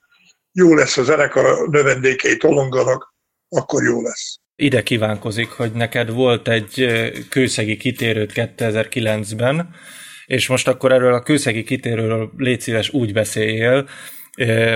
jó 0.52 0.74
lesz 0.74 0.96
a 0.96 1.02
zenekar, 1.02 1.44
a 1.44 1.68
növendékei 1.70 2.36
tolonganak, 2.36 3.14
akkor 3.48 3.82
jó 3.82 4.02
lesz. 4.02 4.36
Ide 4.56 4.82
kívánkozik, 4.82 5.48
hogy 5.48 5.72
neked 5.72 6.10
volt 6.10 6.48
egy 6.48 6.86
kőszegi 7.28 7.76
kitérőt 7.76 8.32
2009-ben, 8.34 9.74
és 10.26 10.48
most 10.48 10.68
akkor 10.68 10.92
erről 10.92 11.14
a 11.14 11.22
kőszegi 11.22 11.62
kitérőről 11.62 12.32
légy 12.36 12.60
szíves 12.60 12.90
úgy 12.90 13.12
beszéljél, 13.12 13.88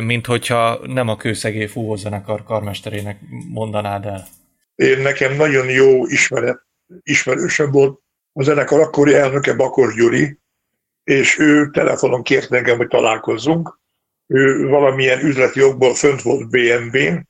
mint 0.00 0.26
hogyha 0.26 0.86
nem 0.86 1.08
a 1.08 1.16
kőszegé 1.16 1.66
fúvózenekar 1.66 2.44
karmesterének 2.44 3.20
mondanád 3.48 4.06
el. 4.06 4.26
Én 4.74 4.98
nekem 4.98 5.36
nagyon 5.36 5.70
jó 5.70 6.06
ismeret, 6.06 6.66
ismerősöm 7.02 7.70
volt 7.70 8.00
a 8.32 8.42
zenekar 8.42 8.80
akkori 8.80 9.14
elnöke 9.14 9.54
Bakos 9.54 9.94
Gyuri, 9.94 10.38
és 11.04 11.38
ő 11.38 11.70
telefonon 11.70 12.22
kért 12.22 12.52
engem, 12.52 12.76
hogy 12.76 12.88
találkozzunk. 12.88 13.80
Ő 14.26 14.68
valamilyen 14.68 15.20
üzleti 15.20 15.58
jogból 15.58 15.94
fönt 15.94 16.22
volt 16.22 16.50
BNB-n, 16.50 17.28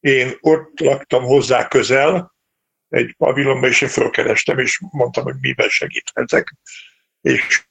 én 0.00 0.36
ott 0.40 0.80
laktam 0.80 1.22
hozzá 1.22 1.68
közel, 1.68 2.36
egy 2.88 3.14
pavilonba, 3.16 3.66
és 3.66 3.80
én 3.80 3.88
fölkerestem, 3.88 4.58
és 4.58 4.80
mondtam, 4.90 5.24
hogy 5.24 5.36
miben 5.40 5.68
segíthetek, 5.68 6.56
és 7.20 7.66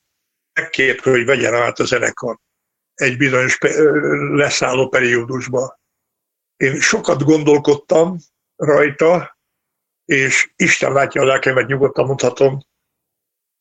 megkért, 0.53 0.99
hogy 0.99 1.25
vegyen 1.25 1.53
át 1.53 1.79
a 1.79 1.85
zenekar 1.85 2.37
egy 2.97 3.17
bizonyos 3.17 3.57
leszálló 4.31 4.89
periódusba. 4.89 5.79
Én 6.57 6.79
sokat 6.79 7.23
gondolkodtam 7.23 8.17
rajta, 8.55 9.37
és 10.05 10.51
Isten 10.55 10.91
látja 10.91 11.21
a 11.21 11.25
lelkemet, 11.25 11.67
nyugodtan 11.67 12.05
mondhatom, 12.05 12.59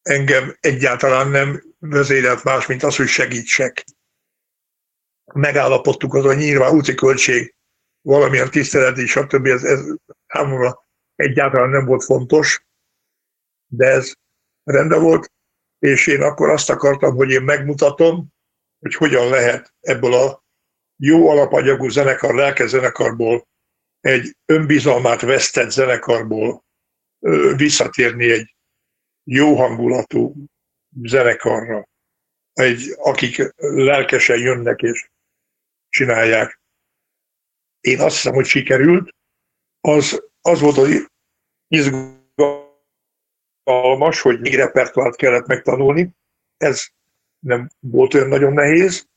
engem 0.02 0.56
egyáltalán 0.60 1.28
nem 1.28 1.62
vezérelt 1.78 2.44
más, 2.44 2.66
mint 2.66 2.82
az, 2.82 2.96
hogy 2.96 3.08
segítsek. 3.08 3.84
Megállapodtuk 5.34 6.14
azon, 6.14 6.36
nyilván 6.36 6.74
úti 6.74 6.94
költség, 6.94 7.54
valamilyen 8.00 8.50
tisztelet 8.50 8.98
és 8.98 9.10
stb. 9.10 9.46
Ez, 9.46 9.64
ez 9.64 9.80
számomra 10.26 10.84
egyáltalán 11.14 11.68
nem 11.68 11.84
volt 11.84 12.04
fontos, 12.04 12.66
de 13.66 13.86
ez 13.86 14.12
rendben 14.64 15.02
volt, 15.02 15.32
és 15.78 16.06
én 16.06 16.22
akkor 16.22 16.50
azt 16.50 16.70
akartam, 16.70 17.14
hogy 17.14 17.30
én 17.30 17.42
megmutatom, 17.42 18.34
hogy 18.86 18.94
hogyan 18.94 19.28
lehet 19.28 19.74
ebből 19.80 20.14
a 20.14 20.44
jó 20.96 21.28
alapanyagú 21.28 21.88
zenekar, 21.88 22.34
lelkezenekarból, 22.34 23.48
egy 24.00 24.36
önbizalmát 24.44 25.20
vesztett 25.20 25.70
zenekarból 25.70 26.64
visszatérni 27.56 28.30
egy 28.30 28.56
jó 29.24 29.56
hangulatú 29.56 30.34
zenekarra, 31.02 31.88
egy, 32.52 32.94
akik 32.96 33.54
lelkesen 33.56 34.38
jönnek 34.38 34.80
és 34.80 35.10
csinálják. 35.88 36.60
Én 37.80 38.00
azt 38.00 38.14
hiszem, 38.14 38.34
hogy 38.34 38.46
sikerült. 38.46 39.14
Az, 39.80 40.28
az 40.40 40.60
volt 40.60 40.76
az 40.76 41.08
izgalmas, 43.68 44.20
hogy 44.20 44.40
még 44.40 44.54
repertoárt 44.54 45.16
kellett 45.16 45.46
megtanulni. 45.46 46.10
Ez 46.56 46.88
nem 47.46 47.68
volt 47.80 48.14
olyan 48.14 48.28
nagyon 48.28 48.52
nehéz, 48.52 49.08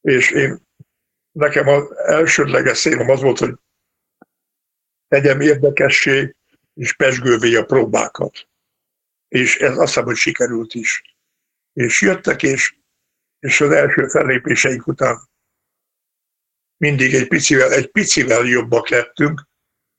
és 0.00 0.30
én 0.30 0.66
nekem 1.30 1.68
az 1.68 1.96
elsődleges 1.96 2.78
szélem 2.78 3.10
az 3.10 3.20
volt, 3.20 3.38
hogy 3.38 3.54
tegyem 5.08 5.40
érdekessé 5.40 6.36
és 6.74 6.96
pesgővé 6.96 7.54
a 7.54 7.64
próbákat. 7.64 8.48
És 9.28 9.58
ez 9.58 9.76
azt 9.76 9.86
hiszem, 9.86 10.04
hogy 10.04 10.16
sikerült 10.16 10.74
is. 10.74 11.16
És 11.72 12.00
jöttek, 12.00 12.42
és, 12.42 12.76
és 13.38 13.60
az 13.60 13.70
első 13.70 14.06
fellépéseink 14.06 14.86
után 14.86 15.30
mindig 16.76 17.14
egy 17.14 17.28
picivel, 17.28 17.72
egy 17.72 17.90
picivel 17.90 18.44
jobbak 18.44 18.88
lettünk, 18.88 19.48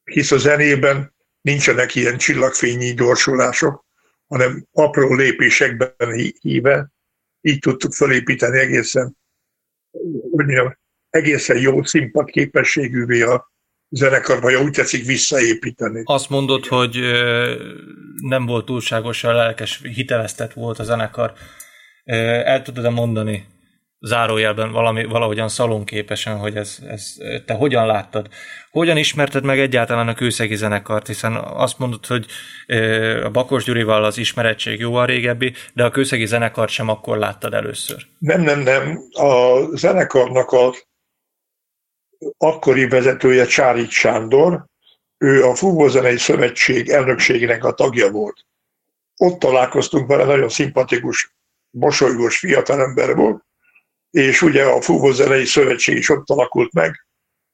hisz 0.03 0.31
a 0.31 0.37
zenében 0.37 1.15
nincsenek 1.41 1.95
ilyen 1.95 2.17
csillagfényi 2.17 2.93
gyorsulások, 2.93 3.85
hanem 4.27 4.67
apró 4.71 5.13
lépésekben 5.13 6.13
híve, 6.39 6.92
így 7.45 7.59
tudtuk 7.59 7.93
felépíteni 7.93 8.59
egészen, 8.59 9.17
mondjam, 10.31 10.77
egészen 11.09 11.57
jó 11.57 11.83
színpad 11.83 12.29
képességűvé 12.29 13.21
a 13.21 13.51
zenekarba, 13.89 14.51
ha 14.51 14.63
úgy 14.63 14.71
tetszik, 14.71 15.05
visszaépíteni. 15.05 16.01
Azt 16.05 16.29
mondod, 16.29 16.65
hogy 16.65 16.95
nem 18.21 18.45
volt 18.45 18.65
túlságosan 18.65 19.35
lelkes, 19.35 19.81
hiteleztet 19.81 20.53
volt 20.53 20.79
a 20.79 20.83
zenekar. 20.83 21.33
El 22.03 22.61
tudod-e 22.61 22.89
mondani 22.89 23.45
zárójelben 24.05 24.71
valami, 24.71 25.05
valahogyan 25.05 25.49
szalonképesen, 25.49 26.37
hogy 26.37 26.55
ez, 26.55 26.77
ez, 26.87 27.15
te 27.45 27.53
hogyan 27.53 27.85
láttad? 27.85 28.27
Hogyan 28.71 28.97
ismerted 28.97 29.43
meg 29.43 29.59
egyáltalán 29.59 30.07
a 30.07 30.13
kőszegi 30.13 30.55
zenekart? 30.55 31.07
Hiszen 31.07 31.35
azt 31.35 31.79
mondod, 31.79 32.05
hogy 32.05 32.25
a 33.23 33.29
Bakos 33.29 33.63
Gyurival 33.63 34.03
az 34.03 34.17
ismerettség 34.17 34.79
jóval 34.79 35.05
régebbi, 35.05 35.53
de 35.73 35.83
a 35.83 35.89
kőszegi 35.89 36.25
zenekart 36.25 36.71
sem 36.71 36.89
akkor 36.89 37.17
láttad 37.17 37.53
először. 37.53 38.05
Nem, 38.17 38.41
nem, 38.41 38.59
nem. 38.59 38.99
A 39.11 39.59
zenekarnak 39.75 40.51
a 40.51 40.73
akkori 42.37 42.87
vezetője 42.87 43.45
Csárit 43.45 43.89
Sándor, 43.89 44.65
ő 45.17 45.43
a 45.43 45.55
Fúvózenei 45.55 46.17
Szövetség 46.17 46.89
elnökségének 46.89 47.63
a 47.63 47.73
tagja 47.73 48.11
volt. 48.11 48.45
Ott 49.17 49.39
találkoztunk 49.39 50.07
vele, 50.07 50.23
nagyon 50.23 50.49
szimpatikus, 50.49 51.35
mosolygós 51.69 52.37
fiatalember 52.37 53.15
volt, 53.15 53.43
és 54.13 54.41
ugye 54.41 54.63
a 54.63 54.81
Fúvózenei 54.81 55.45
Szövetség 55.45 55.97
is 55.97 56.09
ott 56.09 56.29
alakult 56.29 56.73
meg, 56.73 57.07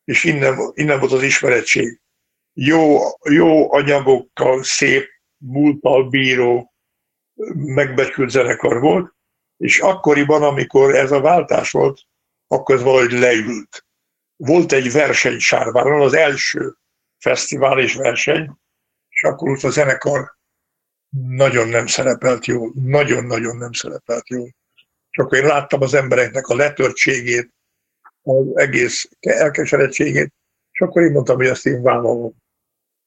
és 0.03 0.23
innen, 0.23 0.71
innen 0.73 0.99
volt 0.99 1.11
az 1.11 1.23
ismerettség. 1.23 2.01
Jó, 2.53 2.99
jó 3.29 3.73
anyagokkal, 3.73 4.63
szép 4.63 5.07
múlttal 5.37 6.09
bíró, 6.09 6.73
megbecsült 7.53 8.29
zenekar 8.29 8.79
volt, 8.79 9.13
és 9.57 9.79
akkoriban, 9.79 10.43
amikor 10.43 10.95
ez 10.95 11.11
a 11.11 11.21
váltás 11.21 11.71
volt, 11.71 12.01
akkor 12.47 12.75
ez 12.75 12.81
valahogy 12.81 13.11
leült 13.11 13.83
volt 14.39 14.71
egy 14.71 14.91
verseny 14.91 15.39
Sárváron, 15.39 16.01
az 16.01 16.13
első 16.13 16.75
fesztivál 17.17 17.79
és 17.79 17.95
verseny, 17.95 18.57
és 19.09 19.23
akkor 19.23 19.49
ott 19.49 19.63
a 19.63 19.69
zenekar 19.69 20.37
nagyon 21.09 21.67
nem 21.67 21.87
szerepelt 21.87 22.45
jól, 22.45 22.71
nagyon-nagyon 22.75 23.57
nem 23.57 23.71
szerepelt 23.71 24.29
jól. 24.29 24.55
Csak 25.09 25.35
én 25.35 25.45
láttam 25.45 25.81
az 25.81 25.93
embereknek 25.93 26.47
a 26.47 26.55
letörtségét, 26.55 27.53
az 28.21 28.45
egész 28.53 29.09
elkeserettségét, 29.19 30.33
és 30.71 30.79
akkor 30.79 31.01
én 31.01 31.11
mondtam, 31.11 31.35
hogy 31.35 31.47
ezt 31.47 31.65
én 31.65 31.81
vállalom. 31.81 32.33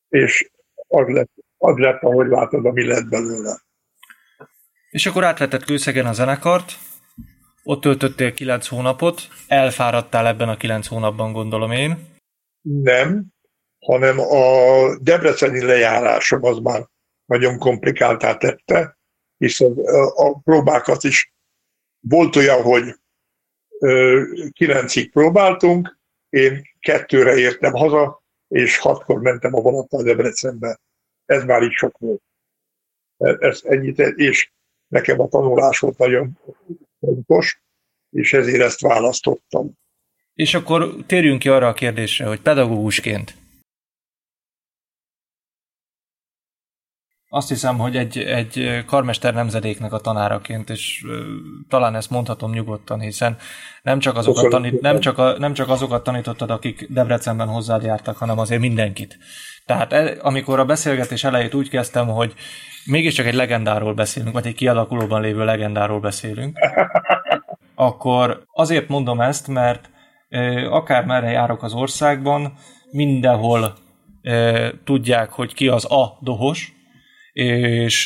És 0.09 0.51
az 0.89 1.09
lett, 1.09 1.31
az 1.57 1.77
lett, 1.77 2.03
ahogy 2.03 2.29
látod, 2.29 2.67
ami 2.67 2.87
lett 2.87 3.09
belőle. 3.09 3.61
És 4.91 5.07
akkor 5.07 5.25
átvetett 5.25 5.65
Kőszegen 5.65 6.07
a 6.07 6.13
zenekart, 6.13 6.73
ott 7.63 7.81
töltöttél 7.81 8.33
kilenc 8.33 8.67
hónapot, 8.67 9.29
elfáradtál 9.47 10.27
ebben 10.27 10.49
a 10.49 10.57
kilenc 10.57 10.87
hónapban, 10.87 11.33
gondolom 11.33 11.71
én. 11.71 12.11
Nem, 12.61 13.25
hanem 13.79 14.19
a 14.19 14.97
debreceni 14.99 15.65
lejárásom 15.65 16.45
az 16.45 16.59
már 16.59 16.87
nagyon 17.25 17.59
komplikáltá 17.59 18.37
tette, 18.37 18.99
hiszen 19.37 19.73
a 20.15 20.39
próbákat 20.39 21.05
is 21.05 21.33
volt 22.09 22.37
olyan, 22.37 22.63
hogy 22.63 22.95
kilencig 24.51 25.11
próbáltunk, 25.11 25.99
én 26.29 26.63
kettőre 26.81 27.37
értem 27.37 27.73
haza, 27.73 28.23
és 28.49 28.79
hatkor 28.79 29.21
mentem 29.21 29.55
a 29.55 29.61
vonattal 29.61 30.03
Debrecenbe. 30.03 30.81
Ez 31.25 31.45
már 31.45 31.63
így 31.63 31.73
sok 31.73 31.99
volt. 31.99 32.23
Ez 33.17 33.61
ennyit, 33.65 33.99
és 33.99 34.53
nekem 34.87 35.21
a 35.21 35.29
tanulás 35.29 35.79
volt 35.79 35.99
nagyon 35.99 36.39
fontos, 37.01 37.63
és 38.11 38.33
ezért 38.33 38.63
ezt 38.63 38.81
választottam. 38.81 39.73
És 40.35 40.55
akkor 40.55 40.97
térjünk 41.07 41.39
ki 41.39 41.49
arra 41.49 41.69
a 41.69 41.73
kérdésre, 41.73 42.27
hogy 42.27 42.41
pedagógusként 42.41 43.35
azt 47.35 47.49
hiszem, 47.49 47.79
hogy 47.79 47.97
egy, 47.97 48.19
egy 48.19 48.85
karmester 48.87 49.35
nemzedéknek 49.35 49.93
a 49.93 49.99
tanáraként, 49.99 50.71
és 50.71 51.05
talán 51.69 51.95
ezt 51.95 52.11
mondhatom 52.11 52.53
nyugodtan, 52.53 53.01
hiszen 53.01 53.37
nem 53.83 53.99
csak, 53.99 54.17
azokat 54.17 54.51
tanít, 54.51 54.81
nem, 54.81 55.01
csak 55.01 55.19
a, 55.19 55.39
nem 55.39 55.53
csak 55.53 55.69
azokat 55.69 56.05
tanítottad, 56.05 56.51
akik 56.51 56.87
Debrecenben 56.91 57.49
hozzád 57.49 57.83
jártak, 57.83 58.17
hanem 58.17 58.39
azért 58.39 58.61
mindenkit. 58.61 59.19
Tehát 59.67 59.93
e, 59.93 60.17
amikor 60.21 60.59
a 60.59 60.65
beszélgetés 60.65 61.25
elejét 61.25 61.55
úgy 61.55 61.69
kezdtem, 61.69 62.07
hogy 62.07 62.35
mégiscsak 62.85 63.27
egy 63.27 63.35
legendáról 63.35 63.95
beszélünk, 63.95 64.35
vagy 64.35 64.47
egy 64.47 64.55
kialakulóban 64.55 65.21
lévő 65.21 65.45
legendáról 65.45 66.01
beszélünk, 66.01 66.59
akkor 67.75 68.45
azért 68.53 68.89
mondom 68.89 69.21
ezt, 69.21 69.49
mert 69.49 69.91
akár 70.71 71.05
merre 71.05 71.31
járok 71.31 71.63
az 71.63 71.73
országban, 71.73 72.53
mindenhol 72.91 73.75
tudják, 74.85 75.31
hogy 75.31 75.55
ki 75.55 75.69
az 75.69 75.93
a 75.93 76.19
dohos, 76.21 76.81
és 77.33 78.05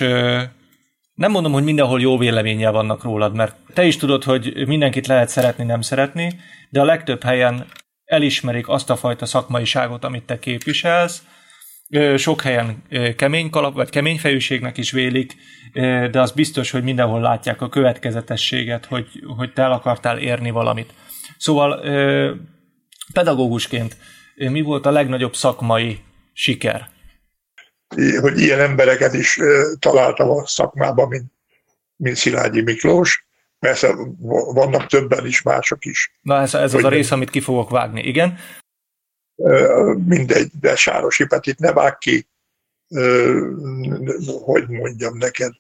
nem 1.15 1.31
mondom, 1.31 1.53
hogy 1.53 1.65
mindenhol 1.65 2.01
jó 2.01 2.19
véleménnyel 2.19 2.73
vannak 2.73 3.03
rólad, 3.03 3.35
mert 3.35 3.57
te 3.75 3.85
is 3.85 3.97
tudod, 3.97 4.25
hogy 4.25 4.67
mindenkit 4.67 5.07
lehet 5.07 5.29
szeretni, 5.29 5.65
nem 5.65 5.81
szeretni, 5.81 6.41
de 6.71 6.81
a 6.81 6.85
legtöbb 6.85 7.23
helyen 7.23 7.67
elismerik 8.05 8.69
azt 8.69 8.91
a 8.91 8.97
fajta 8.97 9.27
szakmaiságot, 9.27 10.05
amit 10.05 10.23
te 10.23 10.39
képviselsz, 10.39 11.23
sok 12.17 12.43
helyen 12.43 12.83
kemény 13.17 13.51
kalap, 13.51 13.75
vagy 13.75 13.91
kemény 13.91 14.19
fejűségnek 14.19 14.77
is 14.77 14.91
vélik, 14.91 15.37
de 16.11 16.21
az 16.21 16.31
biztos, 16.31 16.71
hogy 16.71 16.83
mindenhol 16.83 17.21
látják 17.21 17.61
a 17.61 17.69
következetességet, 17.69 18.87
hogy, 18.87 19.07
hogy 19.37 19.53
te 19.53 19.63
el 19.63 19.73
akartál 19.73 20.19
érni 20.19 20.51
valamit. 20.51 20.93
Szóval 21.37 21.81
pedagógusként 23.13 23.97
mi 24.37 24.61
volt 24.61 24.87
a 24.87 24.91
legnagyobb 24.91 25.35
szakmai 25.35 25.99
siker? 26.33 26.89
Hogy 28.21 28.41
ilyen 28.41 28.61
embereket 28.61 29.15
is 29.15 29.41
találtam 29.79 30.31
a 30.31 30.47
szakmában, 30.47 31.09
mint, 31.09 31.33
mint 31.97 32.17
Szilágyi 32.17 32.63
Miklós. 32.63 33.27
Persze 33.59 33.95
vannak 34.55 34.87
többen 34.87 35.27
is, 35.27 35.43
mások 35.43 35.85
is. 35.85 36.19
Na 36.23 36.41
ez, 36.41 36.55
ez 36.55 36.75
az 36.75 36.85
a 36.85 36.89
rész, 36.89 37.11
amit 37.11 37.31
ki 37.31 37.41
fogok 37.41 37.71
vágni, 37.71 38.03
igen? 38.03 38.39
mindegy, 40.07 40.51
de 40.61 40.77
Sárosi 40.77 41.27
Petit 41.27 41.59
ne 41.59 41.73
vág 41.73 41.99
ki, 41.99 42.29
hogy 44.45 44.69
mondjam 44.69 45.17
neked, 45.17 45.53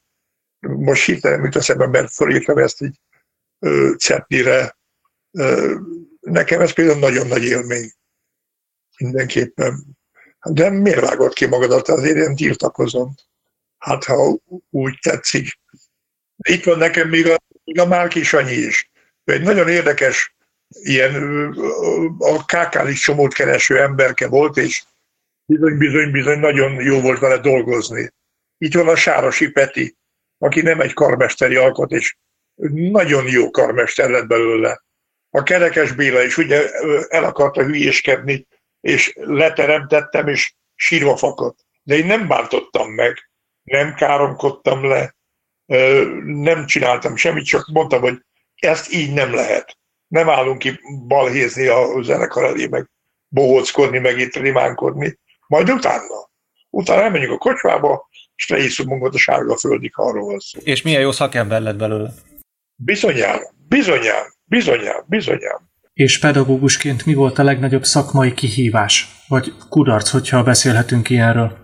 most 0.60 1.04
hirtelen 1.04 1.40
mit 1.40 1.56
eszembe, 1.56 1.86
mert 1.86 2.12
fölírtam 2.12 2.58
ezt 2.58 2.80
így 2.82 3.00
cetnire. 3.98 4.76
Nekem 6.20 6.60
ez 6.60 6.72
például 6.72 6.98
nagyon 6.98 7.26
nagy 7.26 7.44
élmény. 7.44 7.92
Mindenképpen. 8.98 9.95
De 10.50 10.70
miért 10.70 11.00
vágod 11.00 11.32
ki 11.32 11.46
magadat? 11.46 11.88
Azért 11.88 12.16
én 12.16 12.36
tiltakozom. 12.36 13.14
Hát, 13.78 14.04
ha 14.04 14.38
úgy 14.70 14.98
tetszik. 15.02 15.58
Itt 16.36 16.64
van 16.64 16.78
nekem 16.78 17.08
még 17.08 17.28
a, 17.28 17.36
még 17.64 17.80
a 17.80 17.86
Márki 17.86 18.22
Sanyi 18.22 18.52
is. 18.52 18.90
Ő 19.24 19.32
egy 19.32 19.42
nagyon 19.42 19.68
érdekes 19.68 20.34
ilyen 20.68 21.52
a 22.18 22.44
kákális 22.44 23.00
csomót 23.00 23.34
kereső 23.34 23.80
emberke 23.80 24.28
volt, 24.28 24.56
és 24.56 24.84
bizony, 25.46 25.76
bizony, 25.76 26.10
bizony 26.10 26.38
nagyon 26.38 26.80
jó 26.80 27.00
volt 27.00 27.18
vele 27.18 27.38
dolgozni. 27.38 28.12
Itt 28.58 28.74
van 28.74 28.88
a 28.88 28.96
Sárosi 28.96 29.50
Peti, 29.50 29.96
aki 30.38 30.60
nem 30.60 30.80
egy 30.80 30.92
karmesteri 30.92 31.56
alkot, 31.56 31.90
és 31.90 32.16
nagyon 32.70 33.26
jó 33.28 33.50
karmester 33.50 34.10
lett 34.10 34.26
belőle. 34.26 34.84
A 35.30 35.42
Kerekes 35.42 35.92
Béla 35.92 36.22
is 36.22 36.36
ugye 36.36 36.70
el 37.08 37.24
akarta 37.24 37.64
hülyéskedni, 37.64 38.46
és 38.80 39.12
leteremtettem, 39.14 40.28
és 40.28 40.54
sírva 40.74 41.16
fakadt. 41.16 41.58
De 41.82 41.96
én 41.96 42.06
nem 42.06 42.28
bántottam 42.28 42.90
meg, 42.90 43.30
nem 43.62 43.94
káromkodtam 43.94 44.84
le, 44.84 45.16
nem 46.24 46.66
csináltam 46.66 47.16
semmit, 47.16 47.44
csak 47.44 47.68
mondtam, 47.72 48.00
hogy 48.00 48.24
ezt 48.54 48.92
így 48.92 49.12
nem 49.12 49.34
lehet. 49.34 49.76
Nem 50.08 50.28
állunk 50.28 50.58
ki 50.58 50.80
balhézni 51.06 51.66
a 51.66 52.02
zenekar 52.02 52.44
elé, 52.44 52.66
meg 52.66 52.90
bohóckodni, 53.28 53.98
meg 53.98 54.18
itt 54.18 54.36
rimánkodni. 54.36 55.18
Majd 55.46 55.70
utána. 55.70 56.30
Utána 56.70 57.02
elmenjünk 57.02 57.32
a 57.32 57.38
kocsmába, 57.38 58.08
és 58.36 58.48
lehiszunk 58.48 58.88
magunkat 58.88 59.14
a 59.14 59.18
sárga 59.18 59.56
földig, 59.56 59.92
arról 59.94 60.40
szó. 60.40 60.60
És 60.62 60.82
milyen 60.82 61.00
jó 61.00 61.12
szakember 61.12 61.60
lett 61.60 61.76
belőle. 61.76 62.10
Bizonyám, 62.74 63.40
bizonyám, 63.68 64.34
bizonyám, 64.44 65.04
bizonyám. 65.06 65.70
És 65.96 66.18
pedagógusként 66.18 67.06
mi 67.06 67.14
volt 67.14 67.38
a 67.38 67.42
legnagyobb 67.42 67.84
szakmai 67.84 68.34
kihívás? 68.34 69.24
Vagy 69.28 69.52
kudarc, 69.68 70.08
hogyha 70.10 70.42
beszélhetünk 70.42 71.10
ilyenről? 71.10 71.58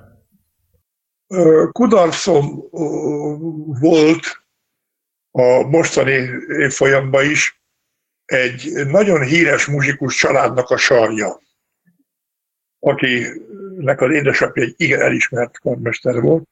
Kudarcom 1.73 2.68
volt 3.81 4.45
a 5.31 5.62
mostani 5.62 6.29
évfolyamban 6.49 7.25
is 7.25 7.62
egy 8.25 8.73
nagyon 8.87 9.23
híres 9.23 9.66
muzsikus 9.66 10.16
családnak 10.16 10.71
a 10.71 10.77
sarja, 10.77 11.40
akinek 12.79 14.01
az 14.01 14.11
édesapja 14.11 14.62
egy 14.62 14.75
igen 14.77 15.01
elismert 15.01 15.59
karmester 15.59 16.21
volt. 16.21 16.49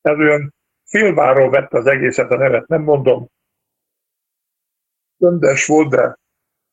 Ez 0.00 0.16
olyan 0.18 0.54
félváról 0.84 1.50
vette 1.50 1.78
az 1.78 1.86
egészet, 1.86 2.30
a 2.30 2.36
nevet 2.36 2.68
nem 2.68 2.82
mondom. 2.82 3.28
Öndes 5.18 5.66
volt, 5.66 5.90
de 5.90 6.22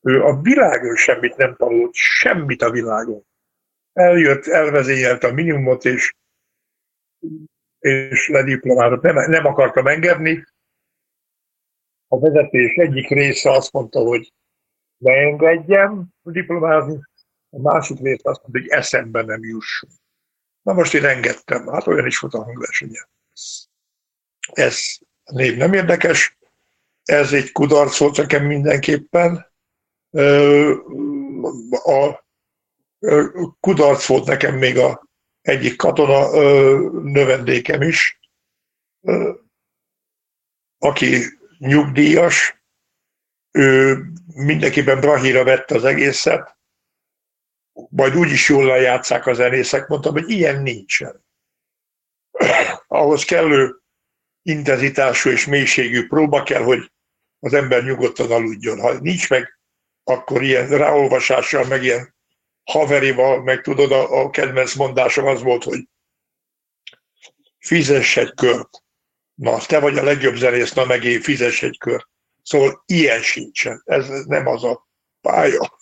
ő 0.02 0.24
a 0.24 0.42
világon 0.42 0.96
semmit 0.96 1.36
nem 1.36 1.56
tanult, 1.56 1.94
semmit 1.94 2.62
a 2.62 2.72
világon. 2.72 3.26
Eljött, 3.94 4.46
elvezényelt 4.46 5.24
a 5.24 5.34
minimumot, 5.34 5.86
és, 5.86 6.14
és 7.80 8.28
lediplomázott. 8.28 9.02
Nem, 9.02 9.30
nem 9.30 9.46
akartam 9.46 9.88
engedni. 9.88 10.46
A 12.08 12.20
vezetés 12.20 12.76
egyik 12.76 13.10
része 13.10 13.52
azt 13.52 13.72
mondta, 13.72 14.00
hogy 14.00 14.34
ne 14.98 15.14
engedjem 15.14 16.08
diplomázni, 16.22 17.00
a 17.50 17.60
másik 17.60 18.00
része 18.00 18.30
azt 18.30 18.42
mondta, 18.42 18.60
hogy 18.60 18.68
eszembe 18.68 19.22
nem 19.22 19.44
jusson. 19.44 19.90
Na 20.62 20.74
most 20.74 20.94
én 20.94 21.06
engedtem, 21.06 21.68
hát 21.68 21.88
olyan 21.88 22.06
is 22.06 22.20
volt 22.20 22.34
a 22.34 22.44
hangversenye. 22.44 23.10
Ez 24.54 24.78
név 25.24 25.58
nem 25.58 25.74
érdekes, 25.74 26.38
ez 27.04 27.34
egy 27.34 27.52
kudarc 27.52 27.98
volt 27.98 28.18
nekem 28.18 28.46
mindenképpen. 28.46 29.51
A 31.84 32.26
kudarc 33.60 34.06
volt 34.06 34.26
nekem 34.26 34.58
még 34.58 34.78
a 34.78 35.10
egyik 35.42 35.76
katona 35.76 36.30
növendékem 37.02 37.82
is, 37.82 38.20
aki 40.78 41.18
nyugdíjas, 41.58 42.64
ő 43.52 44.04
mindenképpen 44.34 45.00
Brahira 45.00 45.44
vette 45.44 45.76
az 45.76 45.84
egészet, 45.84 46.58
majd 47.90 48.16
úgy 48.16 48.32
is 48.32 48.50
jól 48.50 48.66
lejátszák 48.66 49.26
a 49.26 49.34
zenészek, 49.34 49.88
mondtam, 49.88 50.14
hogy 50.14 50.30
ilyen 50.30 50.62
nincsen. 50.62 51.26
Ahhoz 52.88 53.24
kellő 53.24 53.82
intenzitású 54.42 55.30
és 55.30 55.46
mélységű 55.46 56.08
próba 56.08 56.44
kell, 56.44 56.64
hogy 56.64 56.92
az 57.40 57.54
ember 57.54 57.84
nyugodtan 57.84 58.32
aludjon. 58.32 58.80
Ha 58.80 59.00
nincs 59.00 59.30
meg, 59.30 59.60
akkor 60.12 60.44
ilyen 60.44 60.68
ráolvasással, 60.68 61.66
meg 61.66 61.84
ilyen 61.84 62.16
haverival, 62.64 63.44
meg 63.44 63.62
tudod, 63.62 63.92
a, 63.92 64.22
a 64.22 64.30
kedvenc 64.30 64.74
mondásom 64.76 65.26
az 65.26 65.42
volt, 65.42 65.64
hogy 65.64 65.88
fizess 67.60 68.18
egy 68.18 68.34
kört. 68.34 68.84
Na, 69.34 69.66
te 69.66 69.80
vagy 69.80 69.98
a 69.98 70.04
legjobb 70.04 70.36
zenész, 70.36 70.74
na 70.74 70.86
meg 70.86 71.04
én 71.04 71.22
fizess 71.22 71.64
egy 71.64 71.78
kört. 71.78 72.08
Szóval 72.44 72.84
ilyen 72.86 73.22
sincsen. 73.22 73.82
Ez 73.86 74.08
nem 74.26 74.48
az 74.48 74.64
a 74.64 74.88
pálya. 75.22 75.80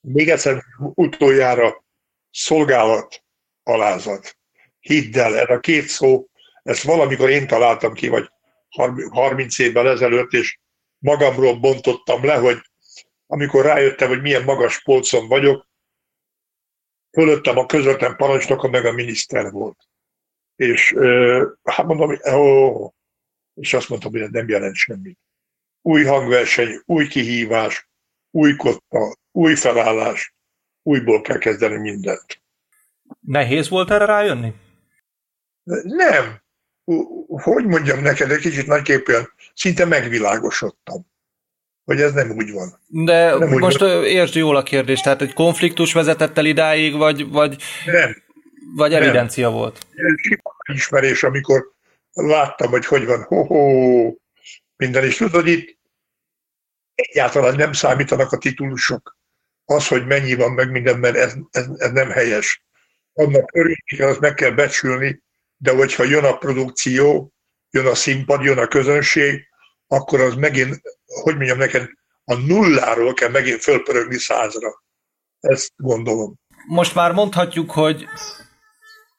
Még 0.00 0.30
egyszer 0.30 0.64
utoljára 0.78 1.84
szolgálat, 2.30 3.24
alázat. 3.62 4.38
Hidd 4.80 5.18
el, 5.18 5.38
ez 5.38 5.48
a 5.48 5.60
két 5.60 5.88
szó, 5.88 6.26
ezt 6.62 6.82
valamikor 6.82 7.30
én 7.30 7.46
találtam 7.46 7.92
ki, 7.92 8.08
vagy 8.08 8.30
30 9.10 9.58
évvel 9.58 9.88
ezelőtt, 9.88 10.32
és 10.32 10.58
magamról 10.98 11.58
bontottam 11.58 12.24
le, 12.24 12.34
hogy 12.34 12.58
amikor 13.26 13.64
rájöttem, 13.64 14.08
hogy 14.08 14.20
milyen 14.20 14.44
magas 14.44 14.82
polcon 14.82 15.28
vagyok, 15.28 15.68
fölöttem 17.10 17.58
a 17.58 17.66
közvetlen 17.66 18.16
parancsnoka, 18.16 18.68
meg 18.68 18.84
a 18.84 18.92
miniszter 18.92 19.50
volt. 19.50 19.88
És 20.56 20.94
hát 21.62 21.86
mondom, 21.86 22.18
ó, 22.34 22.90
és 23.54 23.74
azt 23.74 23.88
mondtam, 23.88 24.10
hogy 24.10 24.20
ez 24.20 24.30
nem 24.30 24.48
jelent 24.48 24.74
semmit. 24.74 25.18
Új 25.82 26.04
hangverseny, 26.04 26.80
új 26.84 27.06
kihívás, 27.06 27.88
új 28.30 28.56
kotta, 28.56 29.16
új 29.32 29.54
felállás, 29.54 30.34
újból 30.82 31.20
kell 31.20 31.38
kezdeni 31.38 31.76
mindent. 31.76 32.42
Nehéz 33.20 33.68
volt 33.68 33.90
erre 33.90 34.04
rájönni? 34.04 34.54
Nem. 35.82 36.43
Hogy 37.26 37.64
mondjam 37.66 38.00
neked, 38.00 38.30
egy 38.30 38.40
kicsit 38.40 38.66
nagyképpen, 38.66 39.28
szinte 39.54 39.84
megvilágosodtam 39.84 41.06
hogy 41.84 42.00
ez 42.00 42.12
nem 42.12 42.30
úgy 42.30 42.52
van. 42.52 42.80
De 42.86 43.38
nem 43.38 43.58
most 43.58 43.78
van. 43.78 44.04
értsd 44.04 44.34
jól 44.34 44.56
a 44.56 44.62
kérdést, 44.62 45.02
tehát 45.02 45.22
egy 45.22 45.32
konfliktus 45.32 45.92
vezetett 45.92 46.38
el 46.38 46.44
idáig, 46.44 46.96
vagy, 46.96 47.28
vagy, 47.28 47.62
nem. 47.86 48.22
vagy 48.76 48.94
evidencia 48.94 49.48
nem. 49.48 49.58
volt? 49.58 49.86
Ismerés, 50.72 51.22
amikor 51.22 51.72
láttam, 52.12 52.70
hogy 52.70 52.86
hogy 52.86 53.06
van, 53.06 53.22
ho-ho, 53.22 54.14
minden 54.76 55.04
is. 55.04 55.16
Tudod, 55.16 55.46
itt 55.46 55.78
egyáltalán 56.94 57.56
nem 57.56 57.72
számítanak 57.72 58.32
a 58.32 58.38
titulusok. 58.38 59.16
Az, 59.64 59.88
hogy 59.88 60.06
mennyi 60.06 60.34
van 60.34 60.52
meg 60.52 60.70
minden, 60.70 60.98
mert 60.98 61.16
ez, 61.16 61.34
ez, 61.50 61.66
ez 61.76 61.90
nem 61.90 62.10
helyes. 62.10 62.64
Annak 63.12 63.50
örülni 63.52 64.02
az 64.02 64.18
meg 64.18 64.34
kell 64.34 64.50
becsülni, 64.50 65.22
de 65.56 65.74
hogyha 65.74 66.04
jön 66.04 66.24
a 66.24 66.36
produkció, 66.36 67.32
jön 67.70 67.86
a 67.86 67.94
színpad, 67.94 68.42
jön 68.44 68.58
a 68.58 68.66
közönség, 68.66 69.48
akkor 69.86 70.20
az 70.20 70.34
megint, 70.34 70.80
hogy 71.22 71.36
mondjam 71.36 71.58
neked, 71.58 71.88
a 72.24 72.34
nulláról 72.34 73.14
kell 73.14 73.30
megint 73.30 73.60
fölpörögni 73.60 74.18
százra. 74.18 74.82
Ezt 75.40 75.72
gondolom. 75.76 76.34
Most 76.66 76.94
már 76.94 77.12
mondhatjuk, 77.12 77.70
hogy 77.70 78.06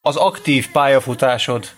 az 0.02 0.16
aktív 0.16 0.72
pályafutásod 0.72 1.70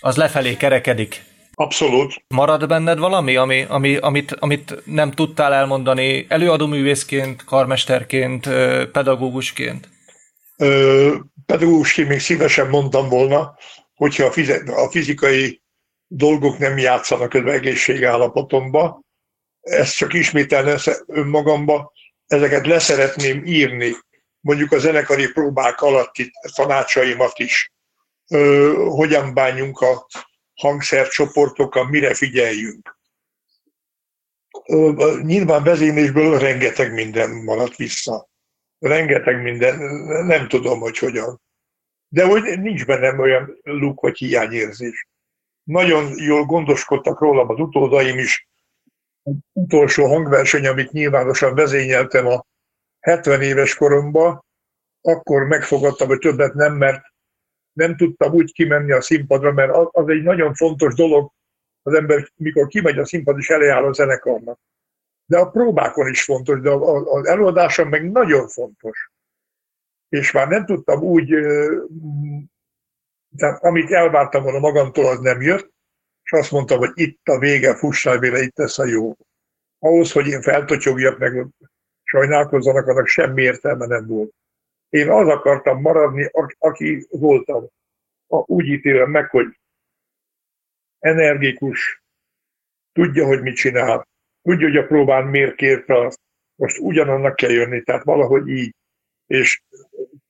az 0.00 0.16
lefelé 0.16 0.56
kerekedik. 0.56 1.22
Abszolút. 1.54 2.24
Marad 2.28 2.66
benned 2.66 2.98
valami, 2.98 3.36
ami, 3.36 3.62
ami, 3.62 3.96
amit, 3.96 4.32
amit 4.32 4.82
nem 4.84 5.10
tudtál 5.10 5.52
elmondani 5.52 6.26
előadóművészként, 6.28 7.44
karmesterként, 7.44 8.48
pedagógusként? 8.92 9.88
Ö, 10.56 11.16
pedagógusként 11.52 12.08
még 12.08 12.20
szívesen 12.20 12.68
mondtam 12.68 13.08
volna, 13.08 13.56
hogyha 13.94 14.32
a 14.66 14.90
fizikai 14.90 15.62
dolgok 16.06 16.58
nem 16.58 16.78
játszanak 16.78 17.34
az 17.34 17.46
egészségállapotomba, 17.46 19.02
ezt 19.60 19.96
csak 19.96 20.14
ismételni 20.14 20.74
önmagamba, 21.06 21.92
ezeket 22.26 22.66
leszeretném 22.66 23.44
írni, 23.44 23.94
mondjuk 24.40 24.72
a 24.72 24.78
zenekari 24.78 25.32
próbák 25.32 25.80
alatti 25.80 26.30
tanácsaimat 26.54 27.38
is, 27.38 27.72
ö, 28.30 28.72
hogyan 28.88 29.34
bánjunk 29.34 29.80
a 29.80 30.06
hangszercsoportokkal, 30.54 31.88
mire 31.88 32.14
figyeljünk. 32.14 32.98
Ö, 34.66 35.18
nyilván 35.22 35.62
vezénylésből 35.62 36.38
rengeteg 36.38 36.92
minden 36.92 37.30
maradt 37.30 37.76
vissza. 37.76 38.28
Rengeteg 38.78 39.42
minden, 39.42 39.78
nem 40.26 40.48
tudom, 40.48 40.80
hogy 40.80 40.98
hogyan. 40.98 41.40
De 42.08 42.24
hogy 42.24 42.42
nincs 42.60 42.86
bennem 42.86 43.18
olyan 43.18 43.58
luk 43.62 44.00
vagy 44.00 44.18
hiányérzés. 44.18 45.06
Nagyon 45.62 46.12
jól 46.16 46.44
gondoskodtak 46.44 47.20
rólam 47.20 47.50
az 47.50 47.58
utódaim 47.58 48.18
is. 48.18 48.48
Az 49.22 49.34
utolsó 49.52 50.06
hangverseny, 50.06 50.66
amit 50.66 50.92
nyilvánosan 50.92 51.54
vezényeltem 51.54 52.26
a 52.26 52.46
70 53.00 53.42
éves 53.42 53.74
koromban, 53.74 54.44
akkor 55.00 55.44
megfogadtam, 55.44 56.08
hogy 56.08 56.18
többet 56.18 56.54
nem, 56.54 56.74
mert 56.74 57.02
nem 57.72 57.96
tudtam 57.96 58.32
úgy 58.32 58.52
kimenni 58.52 58.92
a 58.92 59.00
színpadra, 59.00 59.52
mert 59.52 59.72
az 59.90 60.08
egy 60.08 60.22
nagyon 60.22 60.54
fontos 60.54 60.94
dolog, 60.94 61.32
az 61.82 61.94
ember, 61.94 62.28
mikor 62.36 62.66
kimegy 62.66 62.98
a 62.98 63.06
színpad, 63.06 63.38
és 63.38 63.50
eléáll 63.50 63.84
a 63.84 63.92
zenekarnak. 63.92 64.58
De 65.28 65.38
a 65.38 65.50
próbákon 65.50 66.08
is 66.08 66.24
fontos, 66.24 66.60
de 66.60 66.70
az 66.70 67.26
előadáson 67.26 67.86
meg 67.86 68.10
nagyon 68.10 68.48
fontos. 68.48 69.10
És 70.08 70.32
már 70.32 70.48
nem 70.48 70.64
tudtam 70.64 71.02
úgy, 71.02 71.28
tehát 73.36 73.62
amit 73.62 73.90
elvártam 73.90 74.42
volna 74.42 74.58
magamtól, 74.58 75.06
az 75.06 75.18
nem 75.20 75.40
jött, 75.40 75.72
és 76.22 76.32
azt 76.32 76.50
mondtam, 76.50 76.78
hogy 76.78 76.90
itt 76.94 77.28
a 77.28 77.38
vége, 77.38 77.76
fussál 77.76 78.18
vele, 78.18 78.40
itt 78.40 78.56
lesz 78.56 78.78
a 78.78 78.84
jó. 78.84 79.16
Ahhoz, 79.78 80.12
hogy 80.12 80.26
én 80.26 80.42
feltocsogjak, 80.42 81.18
meg 81.18 81.46
sajnálkozzanak, 82.02 82.86
annak 82.86 83.06
semmi 83.06 83.42
értelme 83.42 83.86
nem 83.86 84.06
volt. 84.06 84.34
Én 84.88 85.10
az 85.10 85.28
akartam 85.28 85.80
maradni, 85.80 86.30
aki 86.58 87.06
voltam. 87.10 87.66
Úgy 88.26 88.66
ítélem 88.66 89.10
meg, 89.10 89.30
hogy 89.30 89.60
energikus, 90.98 92.02
tudja, 92.92 93.26
hogy 93.26 93.42
mit 93.42 93.56
csinál, 93.56 94.08
tudja, 94.48 94.66
hogy 94.66 94.76
a 94.76 94.86
próbán 94.86 95.24
miért 95.24 95.54
kérte 95.54 96.06
azt, 96.06 96.20
most 96.54 96.78
ugyanannak 96.78 97.36
kell 97.36 97.50
jönni, 97.50 97.82
tehát 97.82 98.04
valahogy 98.04 98.48
így, 98.48 98.74
és 99.26 99.62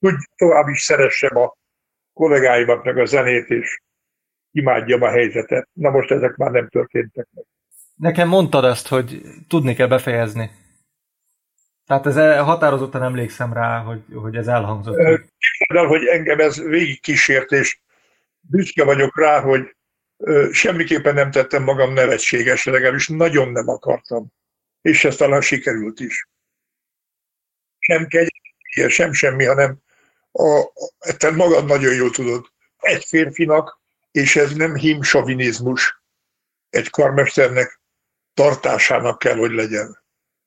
tudja, 0.00 0.18
tovább 0.36 0.68
is 0.68 0.80
szeressem 0.80 1.36
a 1.36 1.56
kollégáimat, 2.12 2.84
meg 2.84 2.98
a 2.98 3.04
zenét, 3.04 3.50
és 3.50 3.80
imádjam 4.50 5.02
a 5.02 5.08
helyzetet. 5.08 5.68
Na 5.72 5.90
most 5.90 6.10
ezek 6.10 6.36
már 6.36 6.50
nem 6.50 6.68
történtek 6.68 7.28
meg. 7.34 7.44
Nekem 7.94 8.28
mondtad 8.28 8.64
ezt, 8.64 8.88
hogy 8.88 9.20
tudni 9.48 9.74
kell 9.74 9.86
befejezni. 9.86 10.50
Tehát 11.86 12.06
ez 12.06 12.16
e- 12.16 12.38
határozottan 12.38 13.02
emlékszem 13.02 13.52
rá, 13.52 13.78
hogy, 13.78 14.02
hogy 14.14 14.36
ez 14.36 14.46
elhangzott. 14.46 14.96
Képzeld 14.96 15.88
hogy 15.88 16.04
engem 16.06 16.38
ez 16.38 16.62
végig 16.62 17.00
kísért, 17.00 17.50
és 17.50 17.80
büszke 18.40 18.84
vagyok 18.84 19.18
rá, 19.18 19.40
hogy 19.40 19.76
semmiképpen 20.52 21.14
nem 21.14 21.30
tettem 21.30 21.62
magam 21.62 21.92
nevetséges, 21.92 22.64
legalábbis 22.64 23.08
nagyon 23.08 23.48
nem 23.52 23.68
akartam. 23.68 24.32
És 24.80 25.04
ez 25.04 25.16
talán 25.16 25.40
sikerült 25.40 26.00
is. 26.00 26.28
Sem 27.78 28.06
kegy, 28.06 28.32
sem 28.88 29.12
semmi, 29.12 29.44
hanem 29.44 29.78
a, 30.32 30.72
te 31.16 31.30
magad 31.30 31.64
nagyon 31.64 31.94
jól 31.94 32.10
tudod. 32.10 32.46
Egy 32.78 33.04
férfinak, 33.04 33.80
és 34.10 34.36
ez 34.36 34.52
nem 34.52 34.74
himsavinizmus, 34.74 36.02
egy 36.70 36.90
karmesternek 36.90 37.80
tartásának 38.34 39.18
kell, 39.18 39.36
hogy 39.36 39.50
legyen 39.50 39.98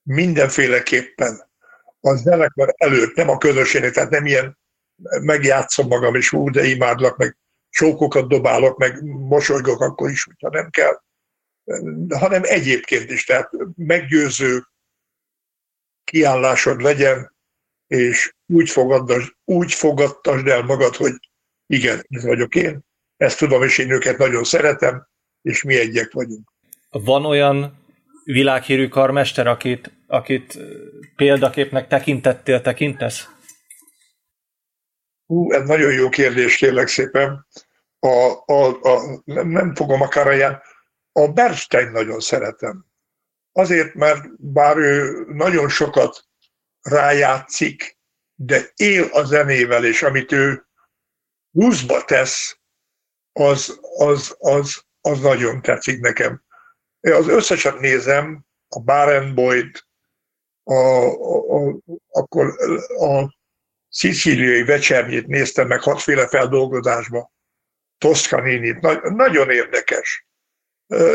mindenféleképpen 0.04 1.50
a 2.00 2.16
zenekar 2.16 2.74
előtt, 2.78 3.16
nem 3.16 3.30
a 3.30 3.38
közösségnek, 3.38 3.92
tehát 3.92 4.10
nem 4.10 4.26
ilyen 4.26 4.58
megjátszom 5.22 5.88
magam, 5.88 6.16
és 6.16 6.32
úgy, 6.32 6.52
de 6.52 6.64
imádlak, 6.64 7.18
meg 7.18 7.38
sókokat 7.72 8.28
dobálok, 8.28 8.78
meg 8.78 9.04
mosolygok 9.04 9.82
akkor 9.82 10.10
is, 10.10 10.24
hogyha 10.24 10.50
nem 10.50 10.70
kell, 10.70 11.02
hanem 12.10 12.42
egyébként 12.44 13.12
is, 13.12 13.26
tehát 13.26 13.50
meggyőző 13.76 14.64
kiállásod 16.04 16.82
legyen, 16.82 17.36
és 17.88 18.36
úgy 18.46 18.70
fogadtasd, 18.70 19.32
úgy 19.46 19.74
fogadtasd 19.74 20.48
el 20.48 20.62
magad, 20.62 20.96
hogy 20.96 21.14
igen, 21.68 22.06
ez 22.10 22.26
vagyok 22.26 22.56
én, 22.56 22.80
ezt 23.18 23.38
tudom, 23.38 23.64
és 23.64 23.78
én 23.78 23.92
őket 23.92 24.18
nagyon 24.18 24.44
szeretem, 24.44 25.08
és 25.42 25.64
mi 25.64 25.80
egyek 25.80 26.12
vagyunk. 26.12 26.52
Van 26.90 27.26
olyan 27.26 27.80
világhírű 28.24 28.88
karmester, 28.88 29.48
akit, 29.48 29.92
akit 30.08 30.60
példaképnek 31.16 31.88
tekintettél, 31.88 32.62
tekintesz? 32.62 33.30
Hú, 35.32 35.52
ez 35.52 35.68
nagyon 35.68 35.92
jó 35.92 36.10
kérdés, 36.10 36.58
kérlek 36.58 36.88
szépen. 36.88 37.48
A, 38.00 38.08
a, 38.46 38.82
a, 38.82 39.22
nem, 39.24 39.48
nem 39.48 39.76
fogom 39.76 40.02
akár 40.02 40.34
ilyen. 40.34 40.62
A 41.12 41.28
Bernstein 41.28 41.92
nagyon 41.92 42.20
szeretem. 42.20 42.86
Azért, 43.52 43.94
mert 43.94 44.42
bár 44.42 44.78
ő 44.78 45.26
nagyon 45.28 45.70
sokat 45.70 46.26
rájátszik, 46.82 47.98
de 48.36 48.72
él 48.76 49.04
a 49.04 49.24
zenével, 49.24 49.86
és 49.86 50.04
amit 50.04 50.32
ő 50.32 50.68
húzba 51.52 52.04
tesz, 52.06 52.60
az, 53.34 53.80
az, 53.98 54.36
az, 54.40 54.84
az 55.02 55.20
nagyon 55.20 55.62
tetszik 55.62 56.00
nekem. 56.00 56.44
Az 57.02 57.28
összeset 57.28 57.80
nézem, 57.80 58.46
a 58.68 58.80
Barenboyd, 58.80 59.84
a, 60.64 60.74
a, 60.74 61.58
a, 61.58 61.78
akkor 62.10 62.56
a 63.00 63.40
szicíliai 63.92 64.64
vecsernyét 64.64 65.28
néztem 65.28 65.68
meg 65.68 65.82
hatféle 65.82 66.28
feldolgozásba, 66.28 67.32
Toscaninit, 67.98 68.80
na, 68.80 69.10
nagyon 69.10 69.50
érdekes. 69.50 70.26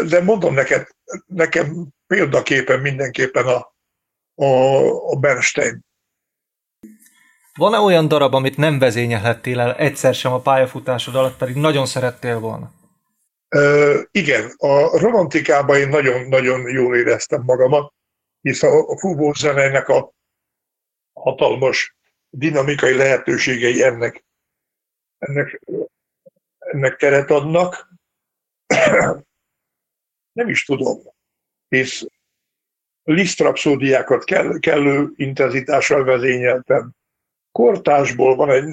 De 0.08 0.22
mondom 0.22 0.54
neked, 0.54 0.86
nekem 1.26 1.88
példaképpen 2.06 2.80
mindenképpen 2.80 3.46
a, 3.46 3.74
a, 4.34 4.46
a 5.10 5.16
Bernstein. 5.16 5.84
Van-e 7.54 7.78
olyan 7.78 8.08
darab, 8.08 8.34
amit 8.34 8.56
nem 8.56 8.78
vezényelhettél 8.78 9.60
el 9.60 9.74
egyszer 9.74 10.14
sem 10.14 10.32
a 10.32 10.40
pályafutásod 10.40 11.14
alatt, 11.14 11.36
pedig 11.36 11.56
nagyon 11.56 11.86
szerettél 11.86 12.38
volna? 12.38 12.74
igen, 14.10 14.54
a 14.56 14.98
romantikában 14.98 15.76
én 15.76 15.88
nagyon-nagyon 15.88 16.70
jól 16.70 16.96
éreztem 16.96 17.42
magamat, 17.42 17.92
hisz 18.40 18.62
a, 18.62 18.88
a 18.88 18.98
fúvó 18.98 19.32
zenének 19.32 19.88
a 19.88 20.12
hatalmas 21.12 21.95
dinamikai 22.36 22.94
lehetőségei 22.94 23.82
ennek, 23.82 24.24
ennek, 25.18 25.60
ennek 26.58 26.96
teret 26.96 27.30
adnak. 27.30 27.88
Nem 30.32 30.48
is 30.48 30.64
tudom, 30.64 30.98
hisz 31.68 32.06
lisztrapszódiákat 33.02 34.24
kell, 34.24 34.58
kellő 34.58 35.12
intenzitással 35.16 36.04
vezényeltem. 36.04 36.90
Kortásból 37.52 38.36
van 38.36 38.50
egy 38.50 38.64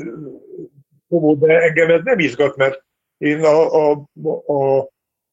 de 1.37 1.61
engem 1.61 1.89
ez 1.89 2.01
nem 2.03 2.19
izgat, 2.19 2.55
mert 2.55 2.83
én 3.17 3.43
a, 3.43 3.91
a, 3.91 3.91
a 4.53 4.89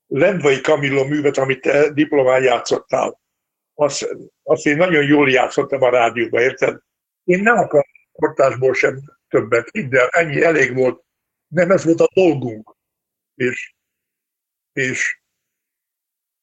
Lendvai 0.07 0.61
Kamilla 0.61 1.05
művet, 1.05 1.37
amit 1.37 1.61
te 1.61 1.91
diplomán 1.93 2.43
játszottál, 2.43 3.21
azt, 3.75 4.17
azt 4.43 4.67
én 4.67 4.77
nagyon 4.77 5.05
jól 5.05 5.31
játszottam 5.31 5.83
a 5.83 5.91
rádióban, 5.91 6.43
érted? 6.43 6.79
Én 7.25 7.43
nem 7.43 7.57
akartam 7.57 8.00
kortásból 8.21 8.75
sem 8.75 9.01
többet, 9.29 9.69
hidd 9.73 9.97
el, 9.97 10.09
ennyi 10.09 10.43
elég 10.43 10.75
volt. 10.75 11.05
Nem 11.49 11.71
ez 11.71 11.85
volt 11.85 12.01
a 12.01 12.09
dolgunk. 12.15 12.77
És, 13.35 13.75
és 14.73 15.21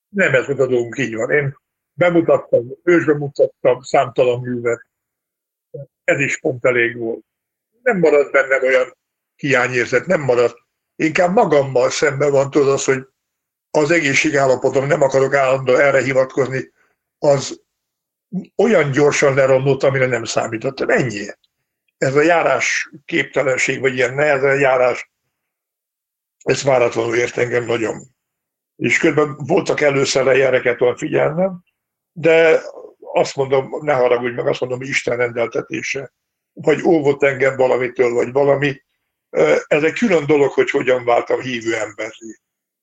nem 0.09 0.33
ez 0.33 0.45
volt 0.45 0.59
a 0.59 0.67
dolgunk, 0.67 0.97
így 0.97 1.15
van. 1.15 1.31
Én 1.31 1.57
bemutattam, 1.93 2.77
ősbe 2.83 3.13
mutattam 3.13 3.81
számtalan 3.81 4.41
művet. 4.41 4.85
Ez 6.03 6.19
is 6.19 6.39
pont 6.39 6.65
elég 6.65 6.97
volt. 6.97 7.25
Nem 7.81 7.99
maradt 7.99 8.31
bennem 8.31 8.63
olyan 8.63 8.97
hiányérzet, 9.35 10.05
nem 10.05 10.21
maradt 10.21 10.65
inkább 10.95 11.33
magammal 11.33 11.89
szemben 11.89 12.31
van 12.31 12.51
tudod 12.51 12.67
az, 12.67 12.83
hogy 12.83 13.07
az 13.71 13.91
egészségállapotom, 13.91 14.87
nem 14.87 15.01
akarok 15.01 15.33
állandóan 15.33 15.79
erre 15.79 16.01
hivatkozni, 16.01 16.71
az 17.19 17.61
olyan 18.55 18.91
gyorsan 18.91 19.33
leromlott, 19.33 19.83
amire 19.83 20.05
nem 20.05 20.23
számítottam. 20.23 20.89
Ennyi. 20.89 21.25
Ez 21.97 22.15
a 22.15 22.21
járás 22.21 22.89
képtelenség, 23.05 23.79
vagy 23.79 23.95
ilyen 23.95 24.13
nehezen 24.13 24.60
járás, 24.60 25.12
ez 26.43 26.63
váratlanul 26.63 27.15
ért 27.15 27.38
engem 27.38 27.65
nagyon. 27.65 28.15
És 28.75 28.97
közben 28.97 29.36
voltak 29.38 29.81
először 29.81 30.36
jeleket 30.36 30.81
olyan 30.81 30.97
figyelnem, 30.97 31.63
de 32.12 32.62
azt 33.13 33.36
mondom, 33.36 33.69
ne 33.81 33.93
haragudj 33.93 34.36
meg, 34.36 34.47
azt 34.47 34.60
mondom, 34.60 34.81
Isten 34.81 35.17
rendeltetése. 35.17 36.13
Vagy 36.53 36.83
óvott 36.83 37.23
engem 37.23 37.55
valamitől, 37.55 38.13
vagy 38.13 38.31
valami, 38.31 38.81
ez 39.67 39.83
egy 39.83 39.93
külön 39.93 40.25
dolog, 40.25 40.51
hogy 40.51 40.69
hogyan 40.69 41.05
váltam 41.05 41.39
hívő 41.39 41.75
emberi. 41.75 42.39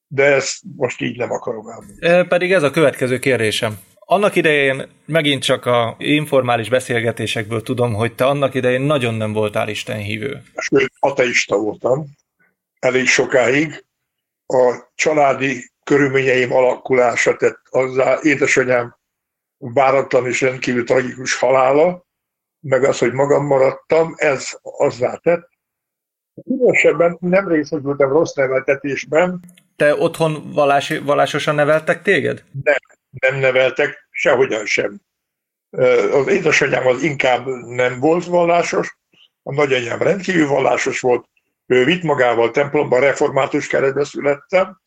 De 0.07 0.25
ezt 0.25 0.59
most 0.77 1.01
így 1.01 1.17
nem 1.17 1.31
akarom 1.31 1.69
elmondani. 1.69 2.29
Pedig 2.29 2.53
ez 2.53 2.63
a 2.63 2.71
következő 2.71 3.19
kérdésem. 3.19 3.79
Annak 4.07 4.37
idején 4.37 4.89
megint 5.07 5.43
csak 5.43 5.67
a 5.67 5.95
informális 5.99 6.69
beszélgetésekből 6.69 7.63
tudom, 7.63 7.95
hogy 7.95 8.15
te 8.15 8.27
annak 8.27 8.55
idején 8.55 8.81
nagyon 8.81 9.15
nem 9.15 9.33
voltál 9.33 9.69
Isten 9.69 9.99
hívő. 9.99 10.43
Sőt, 10.57 10.93
ateista 10.99 11.57
voltam 11.57 12.07
elég 12.85 13.07
sokáig. 13.07 13.85
A 14.47 14.93
családi 14.95 15.71
körülményeim 15.85 16.53
alakulása 16.53 17.37
tett 17.37 17.61
azzá 17.71 18.19
édesanyám 18.23 18.97
váratlan 19.59 20.27
és 20.27 20.41
rendkívül 20.41 20.85
tragikus 20.85 21.39
halála, 21.39 22.05
meg 22.61 22.85
az, 22.85 22.99
hogy 22.99 23.13
magam 23.13 23.47
maradtam, 23.47 24.15
ez 24.17 24.49
azzá 24.63 25.17
tett. 25.17 25.49
Különösebben 26.45 27.17
nem 27.21 27.49
részesültem 27.49 28.09
rossz 28.09 28.33
neveltetésben. 28.33 29.41
Te 29.77 29.95
otthon 29.95 30.53
vallási, 30.53 30.99
vallásosan 30.99 31.55
neveltek 31.55 32.03
téged? 32.03 32.45
Nem, 32.65 32.77
nem 33.21 33.39
neveltek, 33.39 34.09
sehogyan 34.11 34.67
sem. 34.67 35.01
Az 36.11 36.27
édesanyám 36.27 36.87
az 36.87 37.03
inkább 37.03 37.47
nem 37.67 38.01
volt 38.01 38.25
vallásos, 38.25 38.99
a 39.43 39.53
nagyanyám 39.53 40.03
rendkívül 40.03 40.47
vallásos 40.47 41.01
volt, 41.01 41.29
ő 41.67 41.85
vitt 41.85 42.03
magával 42.03 42.51
templomban, 42.51 43.01
református 43.01 43.67
keretbe 43.67 44.05
születtem. 44.05 44.81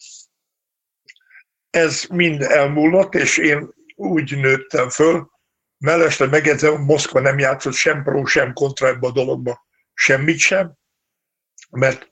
Ez 1.70 2.04
mind 2.04 2.42
elmúlott, 2.42 3.16
és 3.16 3.38
én 3.38 3.74
úgy 3.96 4.38
nőttem 4.38 4.90
föl, 4.90 5.30
mellestre 5.78 6.26
megjegyzem, 6.26 6.82
Moszkva 6.82 7.20
nem 7.20 7.40
játszott 7.40 7.74
sem 7.74 8.04
pró, 8.04 8.26
sem 8.26 8.54
kontra 8.54 8.88
ebbe 8.88 9.08
a 9.08 9.12
dologba, 9.12 9.66
semmit 9.94 10.38
sem, 10.38 10.74
mert 11.70 12.12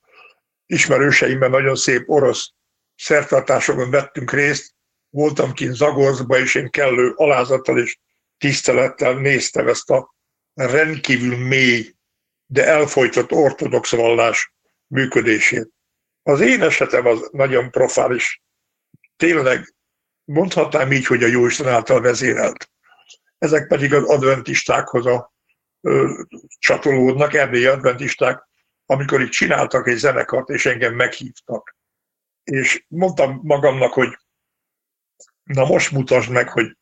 ismerőseimben 0.66 1.50
nagyon 1.50 1.76
szép 1.76 2.10
orosz 2.10 2.54
szertartásokon 2.96 3.90
vettünk 3.90 4.32
részt, 4.32 4.75
voltam 5.16 5.54
kint 5.54 5.76
Zagorszba, 5.76 6.38
és 6.38 6.56
én 6.56 6.70
kellő 6.70 7.14
alázattal 7.16 7.80
és 7.80 7.98
tisztelettel 8.38 9.14
néztem 9.14 9.68
ezt 9.68 9.90
a 9.90 10.16
rendkívül 10.54 11.38
mély, 11.38 11.96
de 12.46 12.66
elfolytott 12.66 13.32
ortodox 13.32 13.92
vallás 13.92 14.54
működését. 14.88 15.70
Az 16.24 16.42
én 16.42 16.62
esetem 16.62 17.06
az 17.06 17.30
nagyon 17.32 17.72
profális. 17.72 18.42
Tényleg 19.16 19.76
mondhatnám 20.24 20.92
így, 20.92 21.06
hogy 21.06 21.24
a 21.24 21.28
Jóisten 21.28 21.68
által 21.68 22.02
vezérelt. 22.02 22.70
Ezek 23.38 23.68
pedig 23.68 23.94
az 23.94 24.04
adventistákhoz 24.04 25.06
a, 25.06 25.34
ö, 25.82 26.22
csatolódnak, 26.60 27.34
erdélyi 27.34 27.66
adventisták, 27.66 28.48
amikor 28.86 29.22
itt 29.22 29.32
csináltak 29.32 29.88
egy 29.88 29.98
zenekart, 29.98 30.50
és 30.50 30.66
engem 30.66 30.94
meghívtak. 30.94 31.76
És 32.44 32.86
mondtam 32.88 33.40
magamnak, 33.44 33.94
hogy 33.94 34.18
na 35.46 35.66
most 35.66 35.92
mutasd 35.92 36.32
meg, 36.32 36.50
hogy 36.50 36.78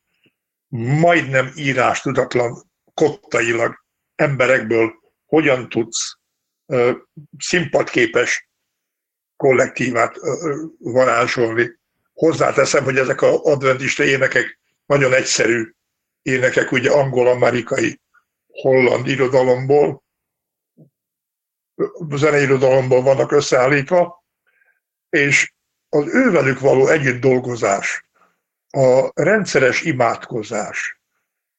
majdnem 0.76 1.52
írás 1.56 2.02
tudatlan 2.02 2.72
kottailag 2.94 3.76
emberekből 4.16 4.94
hogyan 5.26 5.70
tudsz 5.70 6.18
ö, 6.66 6.92
színpadképes 7.38 8.50
kollektívát 9.36 10.18
ö, 10.18 10.64
varázsolni. 10.78 11.72
Hozzáteszem, 12.14 12.84
hogy 12.84 12.98
ezek 12.98 13.22
az 13.22 13.36
adventista 13.36 14.04
énekek 14.04 14.60
nagyon 14.86 15.14
egyszerű 15.14 15.72
énekek, 16.22 16.72
ugye 16.72 16.92
angol-amerikai, 16.92 18.02
holland 18.48 19.08
irodalomból, 19.08 20.04
zeneirodalomból 22.10 23.02
vannak 23.02 23.32
összeállítva, 23.32 24.24
és 25.10 25.54
az 25.90 26.08
ővelük 26.08 26.60
való 26.60 26.88
együtt 26.88 27.22
dolgozás, 27.22 28.06
a 28.78 29.12
rendszeres 29.14 29.82
imádkozás, 29.82 31.00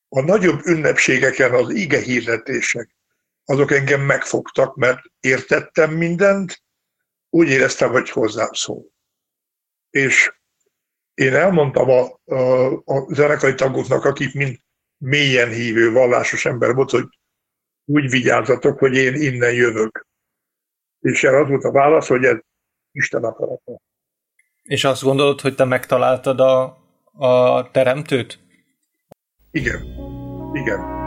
a 0.08 0.20
nagyobb 0.20 0.66
ünnepségeken 0.66 1.54
az 1.54 1.70
ige 1.70 2.00
hirdetések, 2.00 2.96
azok 3.44 3.70
engem 3.70 4.00
megfogtak, 4.00 4.76
mert 4.76 5.00
értettem 5.20 5.92
mindent, 5.92 6.62
úgy 7.30 7.48
éreztem, 7.48 7.90
hogy 7.90 8.10
hozzám 8.10 8.52
szól. 8.52 8.84
És 9.90 10.34
én 11.14 11.34
elmondtam 11.34 11.90
a, 11.90 12.20
a, 12.34 12.72
a 12.84 13.14
zenekari 13.14 13.54
tagoknak, 13.54 14.04
akik 14.04 14.34
mind 14.34 14.58
mélyen 14.96 15.50
hívő, 15.50 15.92
vallásos 15.92 16.44
ember 16.44 16.74
volt, 16.74 16.90
hogy 16.90 17.06
úgy 17.84 18.10
vigyázzatok, 18.10 18.78
hogy 18.78 18.94
én 18.94 19.14
innen 19.14 19.52
jövök. 19.52 20.06
És 21.00 21.24
erre 21.24 21.40
az 21.40 21.48
volt 21.48 21.64
a 21.64 21.70
válasz, 21.70 22.08
hogy 22.08 22.24
ez 22.24 22.36
Isten 22.90 23.24
akarata. 23.24 23.80
És 24.62 24.84
azt 24.84 25.02
gondolod, 25.02 25.40
hogy 25.40 25.54
te 25.54 25.64
megtaláltad 25.64 26.40
a, 26.40 26.83
a 27.16 27.70
teremtőt? 27.70 28.38
Igen. 29.50 29.82
Igen. 30.52 31.02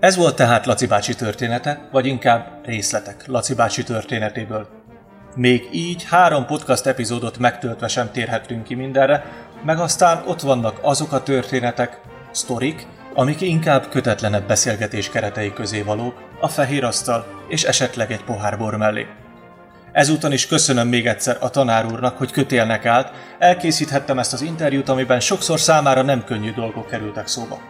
Ez 0.00 0.16
volt 0.16 0.36
tehát 0.36 0.66
Laci 0.66 0.86
bácsi 0.86 1.14
története, 1.14 1.88
vagy 1.92 2.06
inkább 2.06 2.60
részletek 2.64 3.26
Laci 3.26 3.54
bácsi 3.54 3.82
történetéből. 3.82 4.68
Még 5.36 5.68
így 5.72 6.04
három 6.04 6.46
podcast 6.46 6.86
epizódot 6.86 7.38
megtöltve 7.38 7.88
sem 7.88 8.10
térhetünk 8.10 8.64
ki 8.64 8.74
mindenre, 8.74 9.24
meg 9.64 9.78
aztán 9.78 10.22
ott 10.26 10.40
vannak 10.40 10.78
azok 10.82 11.12
a 11.12 11.22
történetek, 11.22 12.00
sztorik, 12.30 12.86
amik 13.14 13.40
inkább 13.40 13.88
kötetlenebb 13.88 14.46
beszélgetés 14.46 15.10
keretei 15.10 15.52
közé 15.52 15.80
valók, 15.80 16.14
a 16.40 16.48
fehér 16.48 16.84
asztal 16.84 17.26
és 17.48 17.64
esetleg 17.64 18.12
egy 18.12 18.24
pohár 18.24 18.58
bor 18.58 18.76
mellé. 18.76 19.06
Ezúton 19.92 20.32
is 20.32 20.46
köszönöm 20.46 20.88
még 20.88 21.06
egyszer 21.06 21.36
a 21.40 21.50
tanár 21.50 21.86
úrnak, 21.86 22.18
hogy 22.18 22.30
kötélnek 22.30 22.86
állt, 22.86 23.12
elkészíthettem 23.38 24.18
ezt 24.18 24.32
az 24.32 24.42
interjút, 24.42 24.88
amiben 24.88 25.20
sokszor 25.20 25.60
számára 25.60 26.02
nem 26.02 26.24
könnyű 26.24 26.52
dolgok 26.52 26.86
kerültek 26.86 27.26
szóba. 27.26 27.60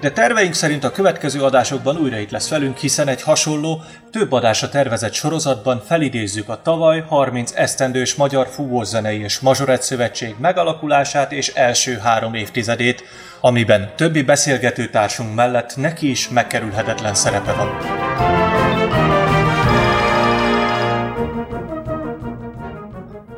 De 0.00 0.10
terveink 0.10 0.54
szerint 0.54 0.84
a 0.84 0.90
következő 0.90 1.42
adásokban 1.42 1.96
újra 1.96 2.18
itt 2.18 2.30
lesz 2.30 2.48
velünk, 2.48 2.76
hiszen 2.76 3.08
egy 3.08 3.22
hasonló, 3.22 3.82
több 4.10 4.32
adásra 4.32 4.68
tervezett 4.68 5.12
sorozatban 5.12 5.82
felidézzük 5.86 6.48
a 6.48 6.62
tavaly 6.62 7.04
30 7.08 7.52
esztendős 7.54 8.14
Magyar 8.14 8.48
Fúvózenei 8.48 9.20
és 9.20 9.40
Mazsorett 9.40 9.82
Szövetség 9.82 10.34
megalakulását 10.38 11.32
és 11.32 11.48
első 11.48 11.98
három 11.98 12.34
évtizedét, 12.34 13.02
amiben 13.40 13.92
többi 13.96 14.22
beszélgető 14.22 14.88
társunk 14.88 15.34
mellett 15.34 15.76
neki 15.76 16.10
is 16.10 16.28
megkerülhetetlen 16.28 17.14
szerepe 17.14 17.52
van. 17.52 17.68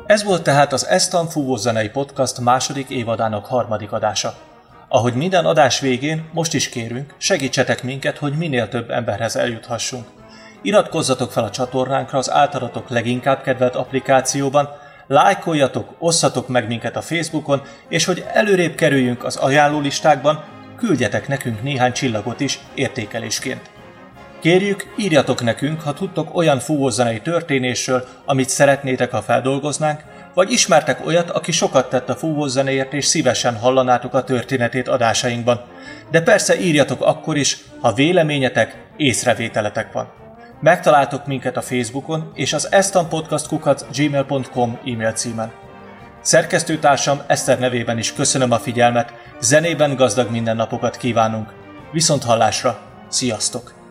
Ez 0.05 0.23
volt 0.23 0.43
tehát 0.43 0.73
az 0.73 0.87
Estan 0.87 1.27
Fúvózenei 1.27 1.89
Podcast 1.89 2.39
második 2.39 2.89
évadának 2.89 3.45
harmadik 3.45 3.91
adása. 3.91 4.52
Ahogy 4.95 5.13
minden 5.13 5.45
adás 5.45 5.79
végén, 5.79 6.23
most 6.31 6.53
is 6.53 6.69
kérünk, 6.69 7.13
segítsetek 7.17 7.83
minket, 7.83 8.17
hogy 8.17 8.33
minél 8.33 8.69
több 8.69 8.89
emberhez 8.89 9.35
eljuthassunk. 9.35 10.05
Iratkozzatok 10.61 11.31
fel 11.31 11.43
a 11.43 11.49
csatornánkra 11.49 12.17
az 12.17 12.31
általatok 12.31 12.89
leginkább 12.89 13.41
kedvelt 13.41 13.75
applikációban, 13.75 14.69
lájkoljatok, 15.07 15.95
osszatok 15.99 16.47
meg 16.47 16.67
minket 16.67 16.95
a 16.95 17.01
Facebookon, 17.01 17.61
és 17.89 18.05
hogy 18.05 18.25
előrébb 18.33 18.75
kerüljünk 18.75 19.23
az 19.23 19.35
ajánlólistákban, 19.35 20.43
küldjetek 20.77 21.27
nekünk 21.27 21.63
néhány 21.63 21.91
csillagot 21.91 22.39
is 22.39 22.59
értékelésként. 22.73 23.69
Kérjük, 24.39 24.93
írjatok 24.97 25.43
nekünk, 25.43 25.81
ha 25.81 25.93
tudtok 25.93 26.35
olyan 26.35 26.59
fúvózenei 26.59 27.21
történésről, 27.21 28.07
amit 28.25 28.49
szeretnétek, 28.49 29.11
ha 29.11 29.21
feldolgoznánk, 29.21 30.03
vagy 30.33 30.51
ismertek 30.51 31.05
olyat, 31.05 31.29
aki 31.29 31.51
sokat 31.51 31.89
tett 31.89 32.09
a 32.09 32.15
fúvózenéért 32.15 32.93
és 32.93 33.05
szívesen 33.05 33.55
hallanátok 33.55 34.13
a 34.13 34.23
történetét 34.23 34.87
adásainkban. 34.87 35.61
De 36.11 36.21
persze 36.21 36.59
írjatok 36.59 37.01
akkor 37.01 37.37
is, 37.37 37.57
ha 37.81 37.93
véleményetek, 37.93 38.85
észrevételetek 38.97 39.91
van. 39.91 40.11
Megtaláltok 40.61 41.25
minket 41.25 41.57
a 41.57 41.61
Facebookon 41.61 42.31
és 42.33 42.53
az 42.53 42.71
estanpodcastkukat 42.71 43.85
gmail.com 43.95 44.79
e-mail 44.85 45.11
címen. 45.11 45.51
Szerkesztőtársam 46.21 47.21
Eszter 47.27 47.59
nevében 47.59 47.97
is 47.97 48.13
köszönöm 48.13 48.51
a 48.51 48.59
figyelmet, 48.59 49.13
zenében 49.39 49.95
gazdag 49.95 50.31
mindennapokat 50.31 50.97
kívánunk. 50.97 51.53
Viszont 51.91 52.23
hallásra, 52.23 52.79
sziasztok! 53.07 53.82